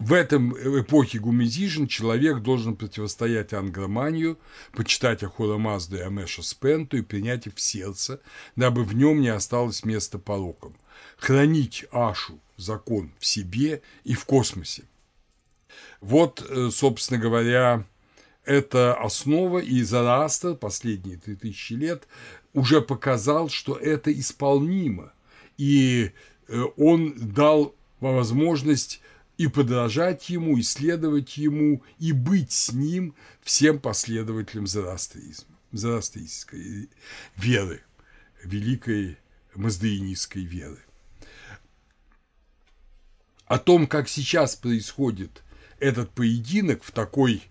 [0.00, 4.38] В этом эпохе Гумизижин человек должен противостоять ангроманию,
[4.72, 8.20] почитать Ахура Мазду и Амеша Спенту и принять их в сердце,
[8.56, 10.74] дабы в нем не осталось места порокам.
[11.18, 14.84] Хранить Ашу, закон, в себе и в космосе.
[16.00, 17.84] Вот, э, собственно говоря,
[18.50, 22.08] это основа, и Зарастер последние 3000 лет
[22.52, 25.12] уже показал, что это исполнимо.
[25.56, 26.10] И
[26.48, 29.02] э, он дал возможность
[29.38, 36.90] и подражать ему, исследовать ему, и быть с ним всем последователям зороастризма, зороастрийской
[37.36, 37.82] веры,
[38.42, 39.16] великой
[39.54, 40.80] маздаинистской веры.
[43.46, 45.44] О том, как сейчас происходит
[45.78, 47.44] этот поединок в такой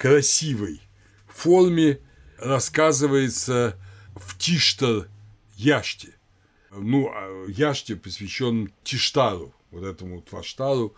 [0.00, 0.80] красивой
[1.28, 2.00] форме
[2.38, 3.78] рассказывается
[4.16, 5.08] в Тиштар
[5.56, 6.14] Яште.
[6.70, 10.96] Ну, а Яште посвящен Тиштару, вот этому Тваштару,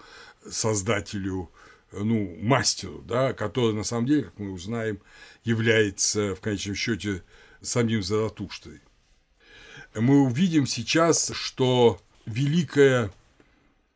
[0.49, 1.51] создателю,
[1.91, 5.01] ну, мастеру, да, который на самом деле, как мы узнаем,
[5.43, 7.25] является в конечном счете
[7.61, 8.83] самим Заратуштой.
[9.97, 13.13] Мы увидим сейчас, что великое,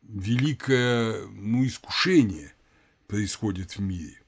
[0.01, 2.53] великое ну, искушение
[3.07, 4.21] происходит в мире.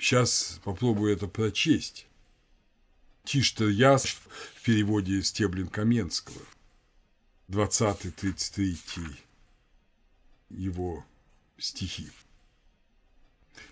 [0.00, 2.06] Сейчас попробую это прочесть.
[3.24, 6.40] Тиштер Яс в переводе Стеблин Каменского.
[7.50, 8.78] 20-33
[10.48, 11.04] его
[11.58, 12.08] стихи.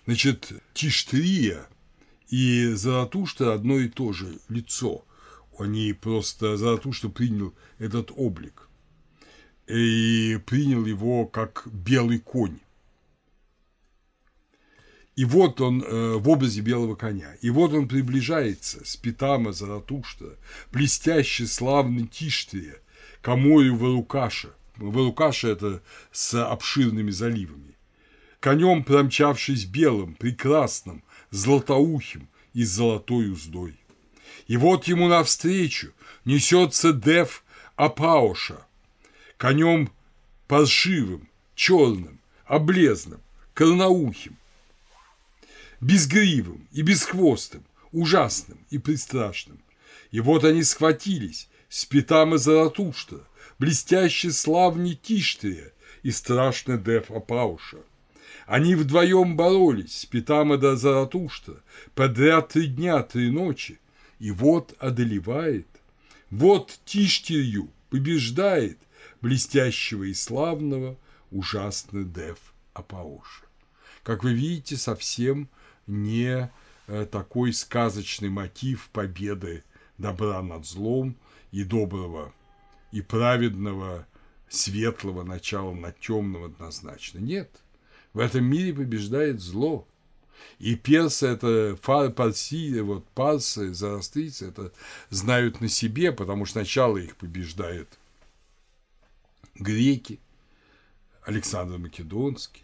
[0.05, 1.67] Значит, Тиштрия
[2.27, 5.03] и Заратушта одно и то же лицо.
[5.57, 8.69] Они просто Заратушта принял этот облик
[9.65, 12.59] и принял его как белый конь.
[15.19, 17.35] И вот он э, в образе белого коня.
[17.41, 20.37] И вот он приближается с Питама Заратушта,
[20.71, 22.77] блестящий славный Тиштрия,
[23.21, 24.51] к морю Варукаша.
[24.77, 25.81] Варукаша– это
[26.13, 27.75] с обширными заливами.
[28.39, 33.75] Конем промчавшись белым, прекрасным, златоухим и золотой уздой.
[34.47, 35.91] И вот ему навстречу
[36.23, 37.43] несется Дев
[37.75, 38.65] Апауша,
[39.35, 39.91] конем
[40.47, 43.19] паршивым, черным, облезным,
[43.53, 44.38] корноухим,
[45.81, 49.59] безгривым и бесхвостым, ужасным и предстрашным.
[50.11, 53.21] И вот они схватились с Питама Заратушта,
[53.59, 55.71] блестяще славни Тиштрия
[56.03, 57.77] и страшный Дев Апауша.
[58.45, 61.61] Они вдвоем боролись с Питама до Заратушта
[61.93, 63.79] подряд три дня, три ночи,
[64.19, 65.67] и вот одолевает,
[66.31, 68.79] вот Тиштерью побеждает
[69.21, 70.97] блестящего и славного
[71.31, 72.39] ужасный Дев
[72.73, 73.43] Апауша.
[74.03, 75.49] Как вы видите, совсем
[75.89, 76.51] не
[76.87, 79.63] э, такой сказочный мотив победы
[79.97, 81.15] добра над злом
[81.51, 82.33] и доброго
[82.91, 84.07] и праведного
[84.49, 87.19] светлого начала над темным однозначно.
[87.19, 87.49] Нет.
[88.13, 89.87] В этом мире побеждает зло.
[90.57, 94.71] И персы, это фар, парси, вот парсы, зарастрийцы, это
[95.09, 97.89] знают на себе, потому что сначала их побеждают
[99.55, 100.19] греки,
[101.23, 102.63] Александр Македонский,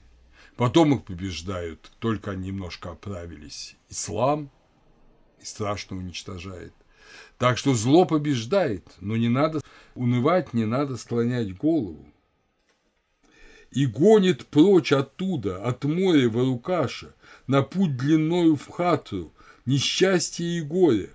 [0.55, 3.75] Потом их побеждают, только они немножко оправились.
[3.89, 4.49] Ислам
[5.41, 6.73] и страшно уничтожает.
[7.37, 9.61] Так что зло побеждает, но не надо
[9.95, 12.05] унывать, не надо склонять голову.
[13.71, 17.13] и гонит прочь оттуда, от моря Варукаша,
[17.45, 19.33] на путь длиною в хату,
[19.65, 21.11] несчастье и горе.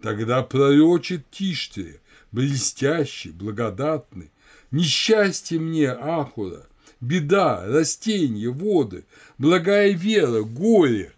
[0.00, 2.00] Тогда пророчит Тиштре,
[2.32, 4.32] блестящий, благодатный,
[4.72, 6.66] несчастье мне, Ахура,
[7.02, 9.04] беда, растения, воды,
[9.36, 11.12] благая вера, горе.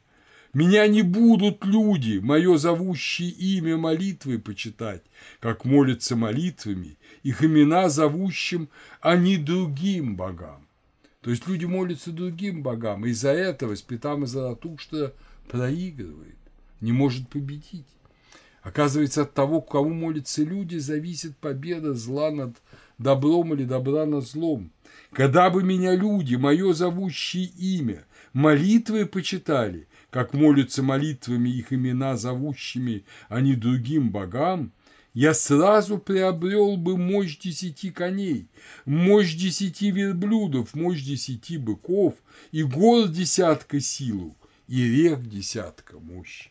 [0.53, 5.03] Меня не будут люди, мое зовущее имя молитвой почитать,
[5.41, 8.69] как молятся молитвами, их имена зовущим,
[9.01, 10.67] а не другим богам.
[11.21, 15.13] То есть люди молятся другим богам, и из-за этого Спитама Заратушта
[15.49, 16.39] проигрывает,
[16.81, 17.87] не может победить.
[18.63, 22.57] Оказывается, от того, кому молятся люди, зависит победа зла над
[22.99, 24.71] добром или добра над злом.
[25.13, 33.05] Когда бы меня люди, мое зовущее имя, молитвы почитали, как молятся молитвами их имена зовущими,
[33.29, 34.73] а не другим богам,
[35.15, 38.49] я сразу приобрел бы мощь десяти коней,
[38.85, 42.15] мощь десяти верблюдов, мощь десяти быков,
[42.51, 44.37] и гор десятка силу,
[44.67, 46.51] и рек десятка мощи.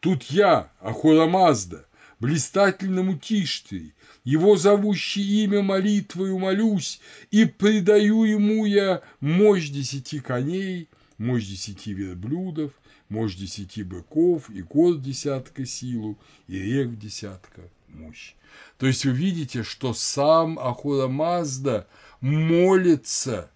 [0.00, 1.86] Тут я, Ахурамазда,
[2.18, 3.94] блистательному Тиштри,
[4.24, 7.00] его зовущий имя молитвою молюсь,
[7.30, 12.72] и предаю ему я мощь десяти коней, мощь десяти верблюдов,
[13.08, 18.34] мощь десяти быков, и гор десятка силу, и рек десятка мощь.
[18.78, 21.86] То есть вы видите, что сам Ахура Мазда
[22.20, 23.50] молится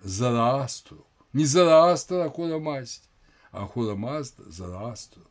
[0.00, 1.06] Зараастру.
[1.32, 3.08] Не Зараастр Ахура Масть,
[3.50, 5.22] а Ахура Мазда Зараастру.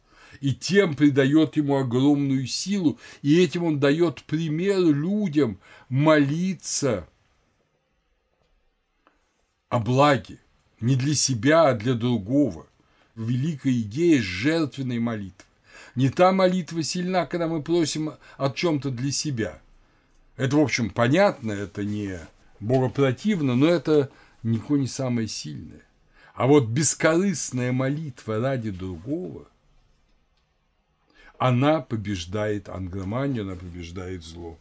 [0.44, 7.08] И тем придает ему огромную силу, и этим он дает пример людям молиться
[9.70, 10.40] о благе,
[10.82, 12.68] не для себя, а для другого.
[13.16, 15.46] Великая идея жертвенной молитвы.
[15.96, 19.62] Не та молитва сильна, когда мы просим о чем-то для себя.
[20.36, 22.20] Это, в общем, понятно, это не
[22.60, 24.12] богопротивно, но это
[24.44, 25.84] никакое не самое сильное.
[26.36, 29.48] А вот бескорыстная молитва ради другого,
[31.44, 34.58] она побеждает ангроманию, она побеждает зло.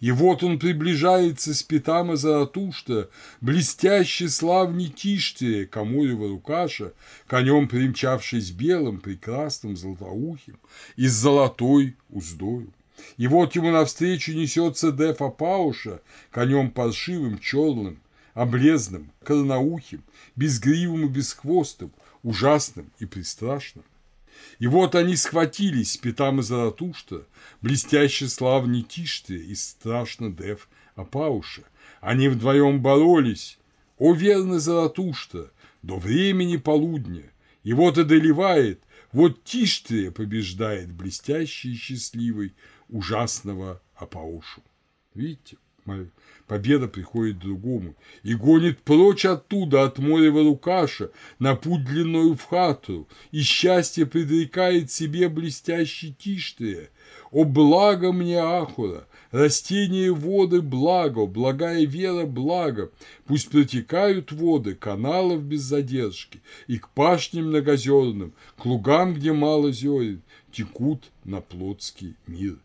[0.00, 6.94] И вот он приближается с Питама Заратушта, блестящий славный Тиште, Камурева Рукаша,
[7.28, 10.58] конем примчавшись белым, прекрасным, золотоухим
[10.96, 12.72] и с золотой уздою.
[13.16, 16.00] И вот ему навстречу несется Дефа Пауша,
[16.32, 18.00] конем паршивым, черным,
[18.34, 20.02] облезным, корноухим,
[20.34, 21.92] безгривым и бесхвостым,
[22.24, 23.84] ужасным и пристрашным.
[24.58, 27.26] И вот они схватились, Питам и Заратушта,
[27.60, 31.62] блестяще славный Тиште и страшно Дев Апауша.
[32.00, 33.58] Они вдвоем боролись.
[33.98, 35.50] О, верно, Заратушта,
[35.82, 37.30] до времени полудня.
[37.62, 38.82] И вот одолевает,
[39.12, 42.54] вот Тиште побеждает блестящий и счастливый
[42.88, 44.62] ужасного Апаушу.
[45.14, 45.56] Видите?
[46.46, 47.94] Победа приходит другому.
[48.24, 54.90] И гонит прочь оттуда, от моря Варукаша, на путь длиною в хату, и счастье предрекает
[54.90, 56.90] себе блестящий Тиштрия.
[57.30, 62.90] О благо мне Ахура, растения воды благо, благая вера благо,
[63.26, 70.22] пусть протекают воды каналов без задержки, и к пашням многозерным, к лугам, где мало зерен,
[70.50, 72.56] текут на плотский мир.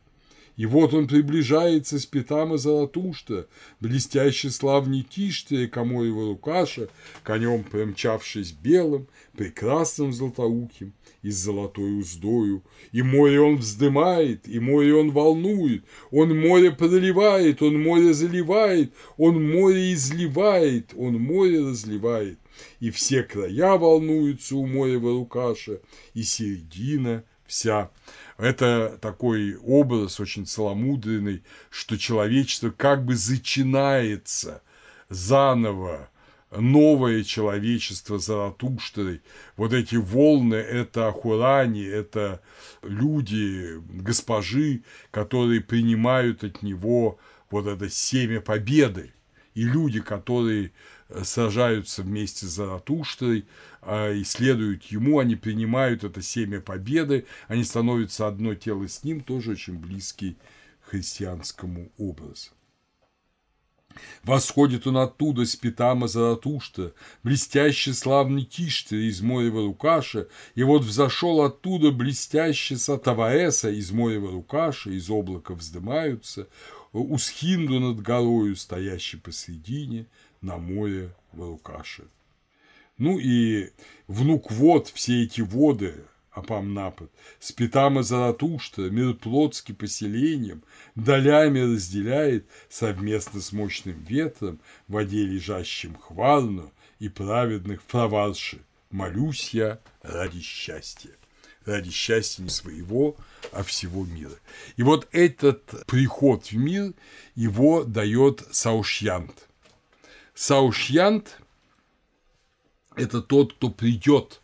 [0.58, 3.48] И вот он приближается с Питама Заратушта,
[3.82, 6.88] блестящий славный Тиште, кому его Лукаша,
[7.24, 12.64] конем промчавшись белым, прекрасным золотоуким и с золотой уздою.
[12.94, 19.52] И море он вздымает, и море он волнует, он море проливает, он море заливает, он
[19.52, 22.40] море изливает, он море разливает.
[22.80, 25.82] И все края волнуются у моря Варукаша,
[26.14, 27.90] и середина вся.
[28.38, 34.62] Это такой образ очень целомудренный, что человечество как бы зачинается
[35.10, 36.10] заново,
[36.52, 39.22] новое человечество Заратуштрой,
[39.58, 42.42] вот эти волны– это Ахурани, это
[42.82, 47.20] люди, госпожи, которые принимают от него
[47.50, 49.14] вот это семя победы,
[49.54, 50.72] и люди, которые
[51.24, 53.46] сажаются вместе с Заратуштрой,
[53.82, 59.52] а, исследуют ему, они принимают это семя победы, они становятся одно тело с ним, тоже
[59.52, 60.38] очень близкий
[60.82, 62.52] христианскому образу.
[64.24, 71.42] Восходит он оттуда с Питама Заратушта, блестящий славный Тиштер из Морева Рукаша, и вот взошел
[71.42, 76.48] оттуда блестящий Сатаваэса из Морева Рукаша, из облака вздымаются,
[76.92, 80.08] у Схинду над горою, стоящий посредине,
[80.42, 82.06] на море Варукаши.
[82.98, 83.72] Ну и
[84.08, 87.10] внук вод, все эти воды, Апам напад,
[87.40, 90.64] с Питама Заратушта, мир плотский поселением,
[90.96, 98.60] долями разделяет совместно с мощным ветром, в воде лежащим хвалну и праведных фраварши.
[98.92, 101.12] Молюсь я ради счастья
[101.66, 103.16] ради счастья не своего,
[103.52, 104.38] а всего мира.
[104.78, 106.94] И вот этот приход в мир
[107.36, 109.48] его дает Саушьянт.
[110.36, 111.40] Саушьянт–
[112.98, 114.42] это тот, кто придет.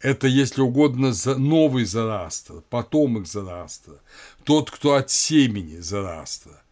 [0.00, 4.00] Это, если угодно, новый Зарастра, потомок Зарастра,
[4.44, 6.62] тот, кто от семени Зарастра.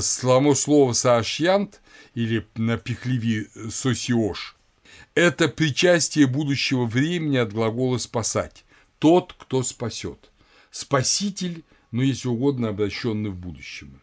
[0.00, 1.82] Само слово Саушьянт
[2.14, 4.56] или на пихлеви Сосиош–
[5.14, 8.64] это причастие будущего времени от глагола «спасать»
[8.98, 10.30] тот, кто спасет.
[10.70, 14.00] Спаситель, но если угодно, обращенный в будущем.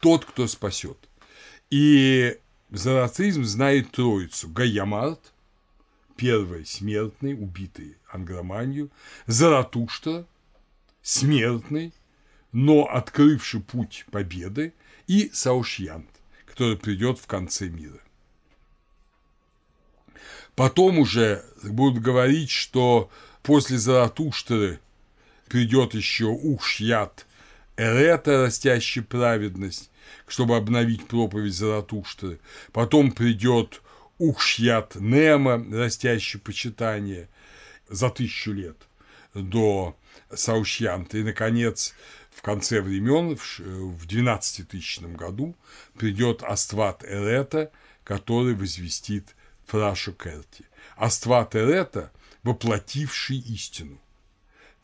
[0.00, 0.98] Тот, кто спасет.
[1.70, 2.38] И
[2.70, 4.48] зороастризм знает троицу.
[4.48, 5.32] Гаямарт,
[6.16, 8.90] первый смертный, убитый ангроманью,
[9.26, 10.26] Заратушта,
[11.02, 11.92] смертный,
[12.52, 14.72] но открывший путь победы,
[15.06, 16.08] и Саушьянт,
[16.46, 18.00] который придет в конце мира.
[20.54, 23.10] Потом уже будут говорить, что
[23.42, 24.80] после Заратуштры
[25.48, 27.26] придет еще Ухшьят
[27.76, 29.90] Эрета, растящая праведность,
[30.26, 32.40] чтобы обновить проповедь Заратуштры.
[32.72, 33.82] Потом придет
[34.18, 37.28] Ухшьят Нема, растящее почитание
[37.88, 38.76] за тысячу лет
[39.34, 39.96] до
[40.32, 41.18] Саушьянта.
[41.18, 41.94] И, наконец,
[42.30, 45.56] в конце времен, в 12-тысячном году,
[45.96, 47.72] придет Астват Эрета,
[48.04, 49.34] который возвестит
[49.66, 50.64] Фрашу Керти.
[50.96, 53.98] Аства Терета, воплотивший истину.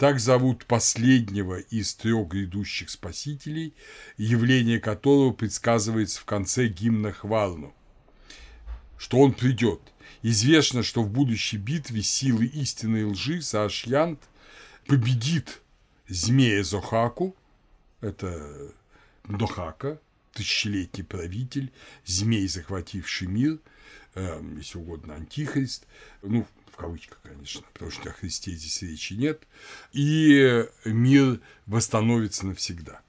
[0.00, 3.74] Так зовут последнего из трех грядущих спасителей,
[4.16, 7.74] явление которого предсказывается в конце гимна Хварну,
[8.96, 9.78] что он придет.
[10.22, 14.20] Известно, что в будущей битве силы истины и лжи Саашьянт
[14.86, 15.60] победит
[16.08, 17.36] змея Зохаку,
[18.00, 18.72] это
[19.28, 20.00] Дохака,
[20.32, 21.70] тысячелетний правитель,
[22.06, 23.58] змей, захвативший мир–
[24.16, 25.86] Эм, если угодно, антихрист,
[26.22, 26.44] ну,
[26.80, 29.46] кавычках, конечно, потому что о Христе здесь речи нет,
[29.92, 33.02] и мир восстановится навсегда.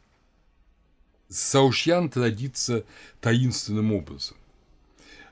[1.29, 2.83] Саушьян родится
[3.21, 4.35] таинственным образом.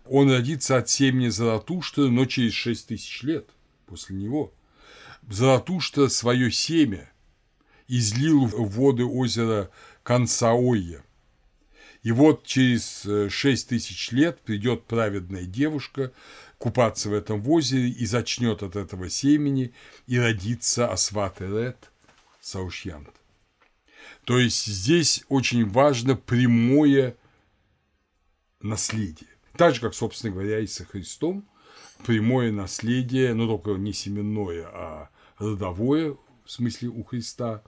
[0.05, 3.49] Он родится от семени Заратушта, но через 6 тысяч лет
[3.85, 4.53] после него.
[5.29, 7.11] Заратушта свое семя
[7.89, 9.69] излил в воды озера
[10.03, 11.03] Консаойя,
[12.01, 16.13] и вот через 6 э, тысяч лет придет праведная девушка
[16.59, 19.73] купаться в этом озере и зачнет от этого семени
[20.05, 21.41] и родится Асват
[22.41, 23.09] Саушьянт.
[24.25, 27.15] То есть здесь очень важно прямое
[28.61, 29.29] наследие.
[29.57, 31.47] Так же, как, собственно говоря, и со Христом,
[32.05, 37.63] прямое наследие, но только не семенное, а родовое, в смысле у Христа,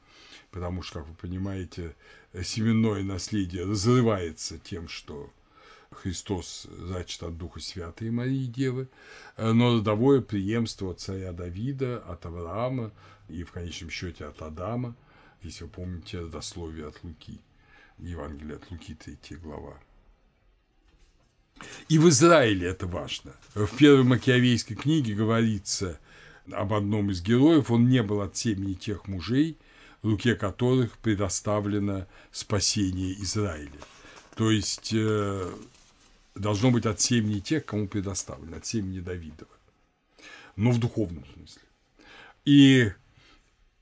[0.51, 1.95] потому что, как вы понимаете,
[2.43, 5.31] семенное наследие разрывается тем, что
[5.91, 8.87] Христос зачат от Духа Святой Марии Девы,
[9.37, 12.91] но родовое преемство от царя Давида, от Авраама
[13.29, 14.95] и в конечном счете от Адама,
[15.41, 17.39] если вы помните родословие от Луки,
[17.99, 19.77] Евангелие от Луки, 3 глава.
[21.89, 23.35] И в Израиле это важно.
[23.53, 25.99] В первой Макиавейской книге говорится
[26.51, 29.57] об одном из героев, он не был от семени тех мужей–
[30.03, 33.79] руке которых предоставлено спасение Израиля.
[34.35, 35.51] То есть э,
[36.35, 39.51] должно быть от семени тех, кому предоставлено, от семени Давидова.
[40.55, 41.61] Но в духовном смысле.
[42.45, 42.91] И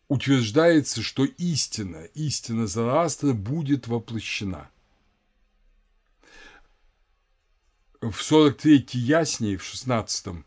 [0.08, 4.70] утверждается, что истина, истина Зараастра будет воплощена.
[8.02, 10.44] В 43-й яснее, в 16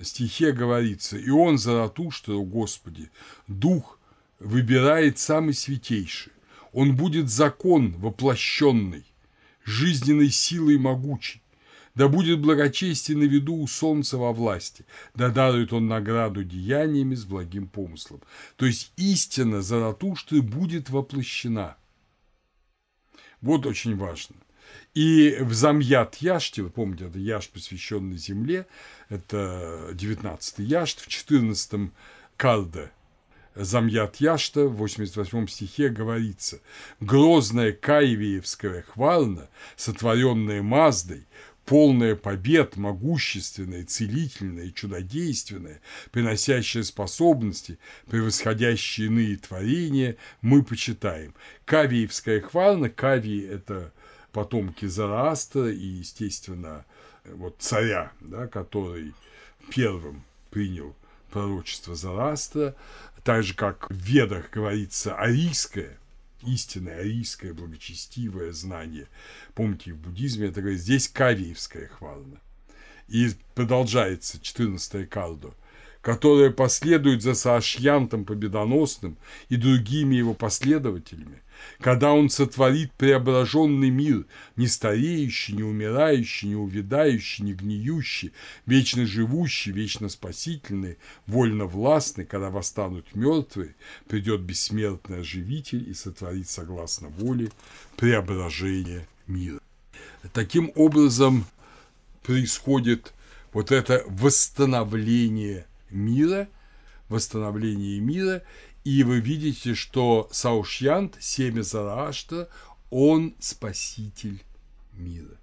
[0.00, 3.10] стихе говорится, «И он, Заратуштра, Господи,
[3.46, 3.98] Дух
[4.38, 6.32] выбирает самый святейший.
[6.72, 9.04] Он будет закон воплощенный,
[9.66, 11.42] жизненной силой могучий.
[11.94, 14.84] Да будет благочестие на виду у солнца во власти,
[15.14, 18.20] да дарует он награду деяниями с благим помыслом.
[18.56, 21.76] То есть истина Заратуштры будет воплощена.
[23.40, 24.36] Вот очень важно.
[24.94, 28.66] И в Замьят Яште, вы помните, это Яшт, посвященный земле,
[29.08, 31.92] это 19-й Яшт, в 14-м
[32.36, 32.90] Карде
[33.56, 36.60] Замьят Яшта в 88 стихе говорится
[37.00, 41.26] «Грозная Каевиевская хвална, сотворенная Маздой,
[41.64, 45.80] полная побед, могущественная, целительная чудодейственная,
[46.12, 47.78] приносящая способности,
[48.08, 51.34] превосходящие иные творения, мы почитаем.
[51.64, 53.90] Кавиевская хвална, Кавии– это
[54.32, 56.84] потомки Зараастра и, естественно,
[57.24, 59.14] вот царя, да, который
[59.70, 60.94] первым принял
[61.30, 62.74] пророчество Зарастра,
[63.26, 65.98] так же, как в Ведах говорится арийское,
[66.46, 69.08] истинное арийское благочестивое знание.
[69.52, 72.40] Помните, в буддизме это говорит, здесь кавиевская хвална.
[73.08, 75.54] И продолжается 14 кардо–
[76.06, 81.42] которая последует за Саашьянтом Победоносным и другими его последователями,
[81.80, 84.26] когда он сотворит преображенный мир,
[84.56, 88.32] не стареющий, не умирающий, не увядающий, не гниющий,
[88.66, 93.74] вечно живущий, вечно спасительный, вольно властный, когда восстанут мертвые,
[94.08, 97.50] придет бессмертный оживитель и сотворит согласно воле
[97.96, 99.60] преображение мира.
[100.32, 101.46] Таким образом
[102.22, 103.12] происходит
[103.52, 106.48] вот это восстановление мира,
[107.08, 108.42] восстановления мира,
[108.86, 112.48] и вы видите, что Саушьянт, семя Зараашта,
[112.88, 114.44] он спаситель
[114.92, 115.36] мира.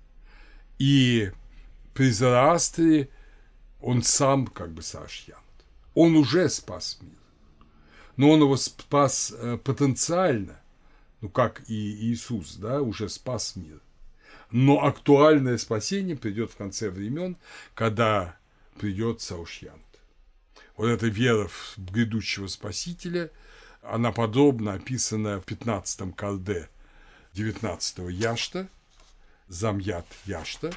[0.80, 1.30] И
[1.94, 3.10] при Зараастре
[3.82, 5.44] он сам как бы Саушьянт.
[5.94, 7.20] Он уже спас мир.
[8.15, 10.61] Но он его спас э, потенциально,
[11.20, 13.82] ну как и Иисус, да, уже спас мир.
[14.52, 17.36] Но актуальное спасение придет в конце времен,
[17.76, 18.38] когда
[18.80, 19.84] придет Саушьян
[20.76, 23.32] вот эта вера в грядущего Спасителя,
[23.82, 26.70] она подробно описана в 15-м калде
[27.34, 28.68] 19-го Яшта,
[29.48, 30.72] Замьят Яшта,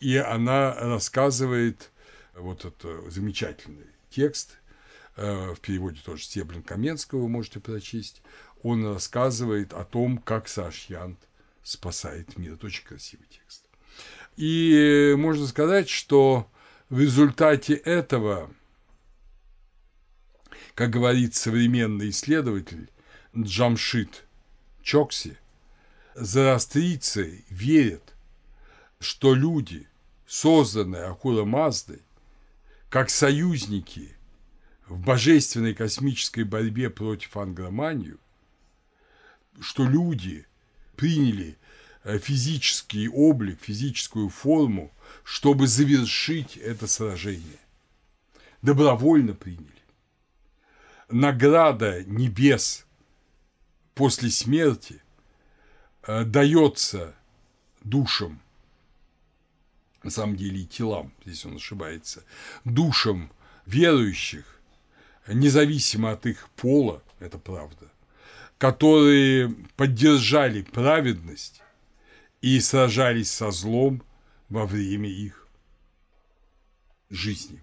[0.00, 1.90] и она рассказывает
[2.34, 4.58] вот этот замечательный текст,
[5.16, 8.22] э, в переводе тоже Стеблин Каменского вы можете прочесть,
[8.62, 11.18] он рассказывает о том, как Сашьянт
[11.62, 12.54] спасает мир.
[12.54, 13.64] Это очень красивый текст.
[14.36, 16.50] И можно сказать, что
[16.88, 18.50] в результате этого
[20.80, 22.88] как говорит современный исследователь
[23.36, 24.24] Джамшит
[24.82, 25.36] Чокси,
[26.14, 28.14] зороастрийцы верят,
[28.98, 29.86] что люди,
[30.26, 32.00] созданные Акула Маздой,
[32.88, 34.16] как союзники
[34.88, 38.18] в божественной космической борьбе против ангроманию,
[39.60, 40.46] что люди
[40.96, 41.58] приняли
[42.04, 44.90] э, физический облик, физическую форму,
[45.24, 47.60] чтобы завершить это сражение.
[48.62, 49.79] Добровольно приняли
[51.10, 52.86] награда небес
[53.94, 55.02] после смерти
[56.02, 57.14] э, дается
[57.82, 58.40] душам,
[60.02, 62.24] на самом деле и телам, здесь он ошибается,
[62.64, 63.30] душам
[63.66, 64.60] верующих,
[65.26, 67.90] независимо от их пола, это правда,
[68.58, 71.62] которые поддержали праведность
[72.40, 74.02] и сражались со злом
[74.48, 75.46] во время их
[77.10, 77.62] жизни.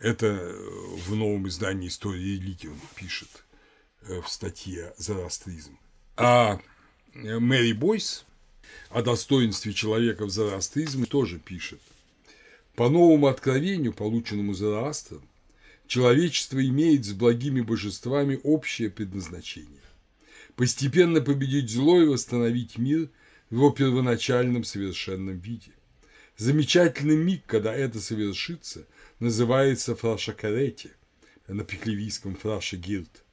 [0.00, 3.28] Это э, в новом издании «Истории религии» он пишет
[4.00, 5.78] э, в статье «Зороастризм».
[6.16, 6.58] А
[7.12, 8.24] э, Мэри Бойс
[8.88, 11.80] о достоинстве человека в зороастризме тоже пишет.
[12.76, 15.28] По новому откровению, полученному Зороастром,
[15.86, 19.82] человечество имеет с благими божествами общее предназначение–
[20.56, 23.10] постепенно победить зло и восстановить мир
[23.50, 25.72] в его первоначальном совершенном виде.
[26.38, 28.86] Замечательный миг, когда это совершится–
[29.20, 30.90] называется фрашакарети,
[31.46, 33.24] на пеклевийском фраше гирт,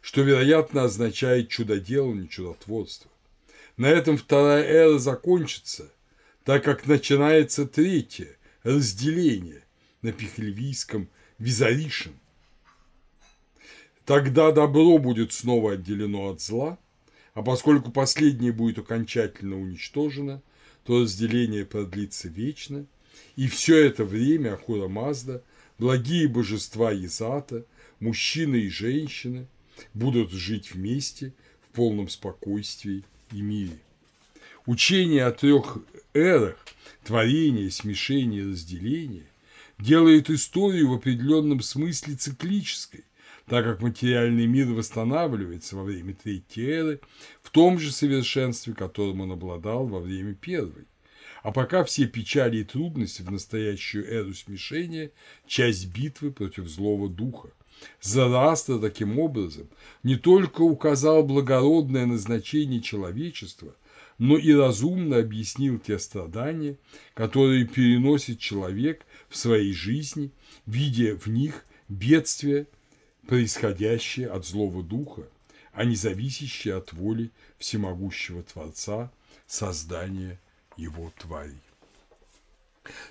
[0.00, 3.10] что, вероятно, означает чудоделание, чудотворство.
[3.76, 5.92] На этом вторая эра закончится,
[6.44, 9.62] так как начинается третье разделение
[10.02, 11.08] на пехлевийском
[11.38, 12.12] визаришин.
[14.04, 16.78] Тогда добро будет снова отделено от зла,
[17.34, 20.40] а поскольку последнее будет окончательно уничтожено,
[20.84, 22.86] то разделение продлится вечно–
[23.36, 25.42] и все это время Ахура Мазда,
[25.78, 27.64] благие божества Езата,
[28.00, 29.46] мужчины и женщины
[29.94, 33.78] будут жить вместе в полном спокойствии и мире.
[34.64, 35.78] Учение о трех
[36.14, 36.56] эрах–
[37.04, 39.26] творения, смешения и разделения–
[39.78, 43.04] делает историю в определенном смысле циклической,
[43.46, 47.00] так как материальный мир восстанавливается во время третьей эры
[47.42, 50.86] в том же совершенстве, которым он обладал во время первой.
[51.46, 55.12] А пока все печали и трудности в настоящую эру смешения–
[55.46, 57.50] часть битвы против злого духа.
[58.02, 59.68] Зарастра таким образом
[60.02, 63.76] не только указал благородное назначение человечества,
[64.18, 66.78] но и разумно объяснил те страдания,
[67.14, 70.32] которые переносит человек в своей жизни,
[70.66, 72.66] видя в них бедствия,
[73.28, 75.22] происходящие от злого духа,
[75.72, 79.12] а не зависящие от воли всемогущего Творца,
[79.46, 80.40] создания
[80.76, 81.60] его тварей.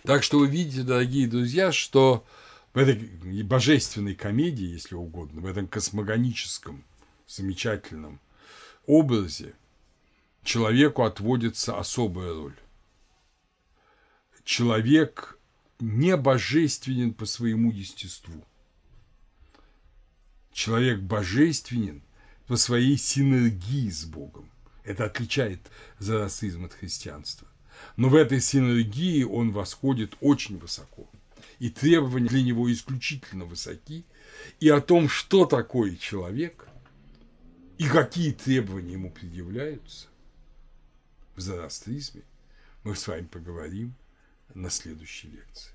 [0.03, 2.25] Так что вы видите, дорогие друзья, что
[2.73, 2.95] в этой
[3.43, 6.83] божественной комедии, если угодно, в этом космогоническом
[7.27, 8.19] замечательном
[8.85, 9.53] образе
[10.43, 12.55] человеку отводится особая роль.
[14.43, 15.39] Человек
[15.79, 18.45] не божественен по своему естеству.
[20.51, 22.01] Человек божественен
[22.47, 24.49] по своей синергии с Богом.
[24.83, 25.59] Это отличает
[25.97, 27.47] зороастризм от христианства.
[27.97, 31.07] Но в этой синергии он восходит очень высоко.
[31.59, 34.05] И требования для него исключительно высоки.
[34.59, 36.67] И о том, что такое человек
[37.77, 40.07] и какие требования ему предъявляются
[41.35, 42.23] в зороастризме,
[42.83, 43.95] мы с вами поговорим
[44.53, 45.74] на следующей лекции.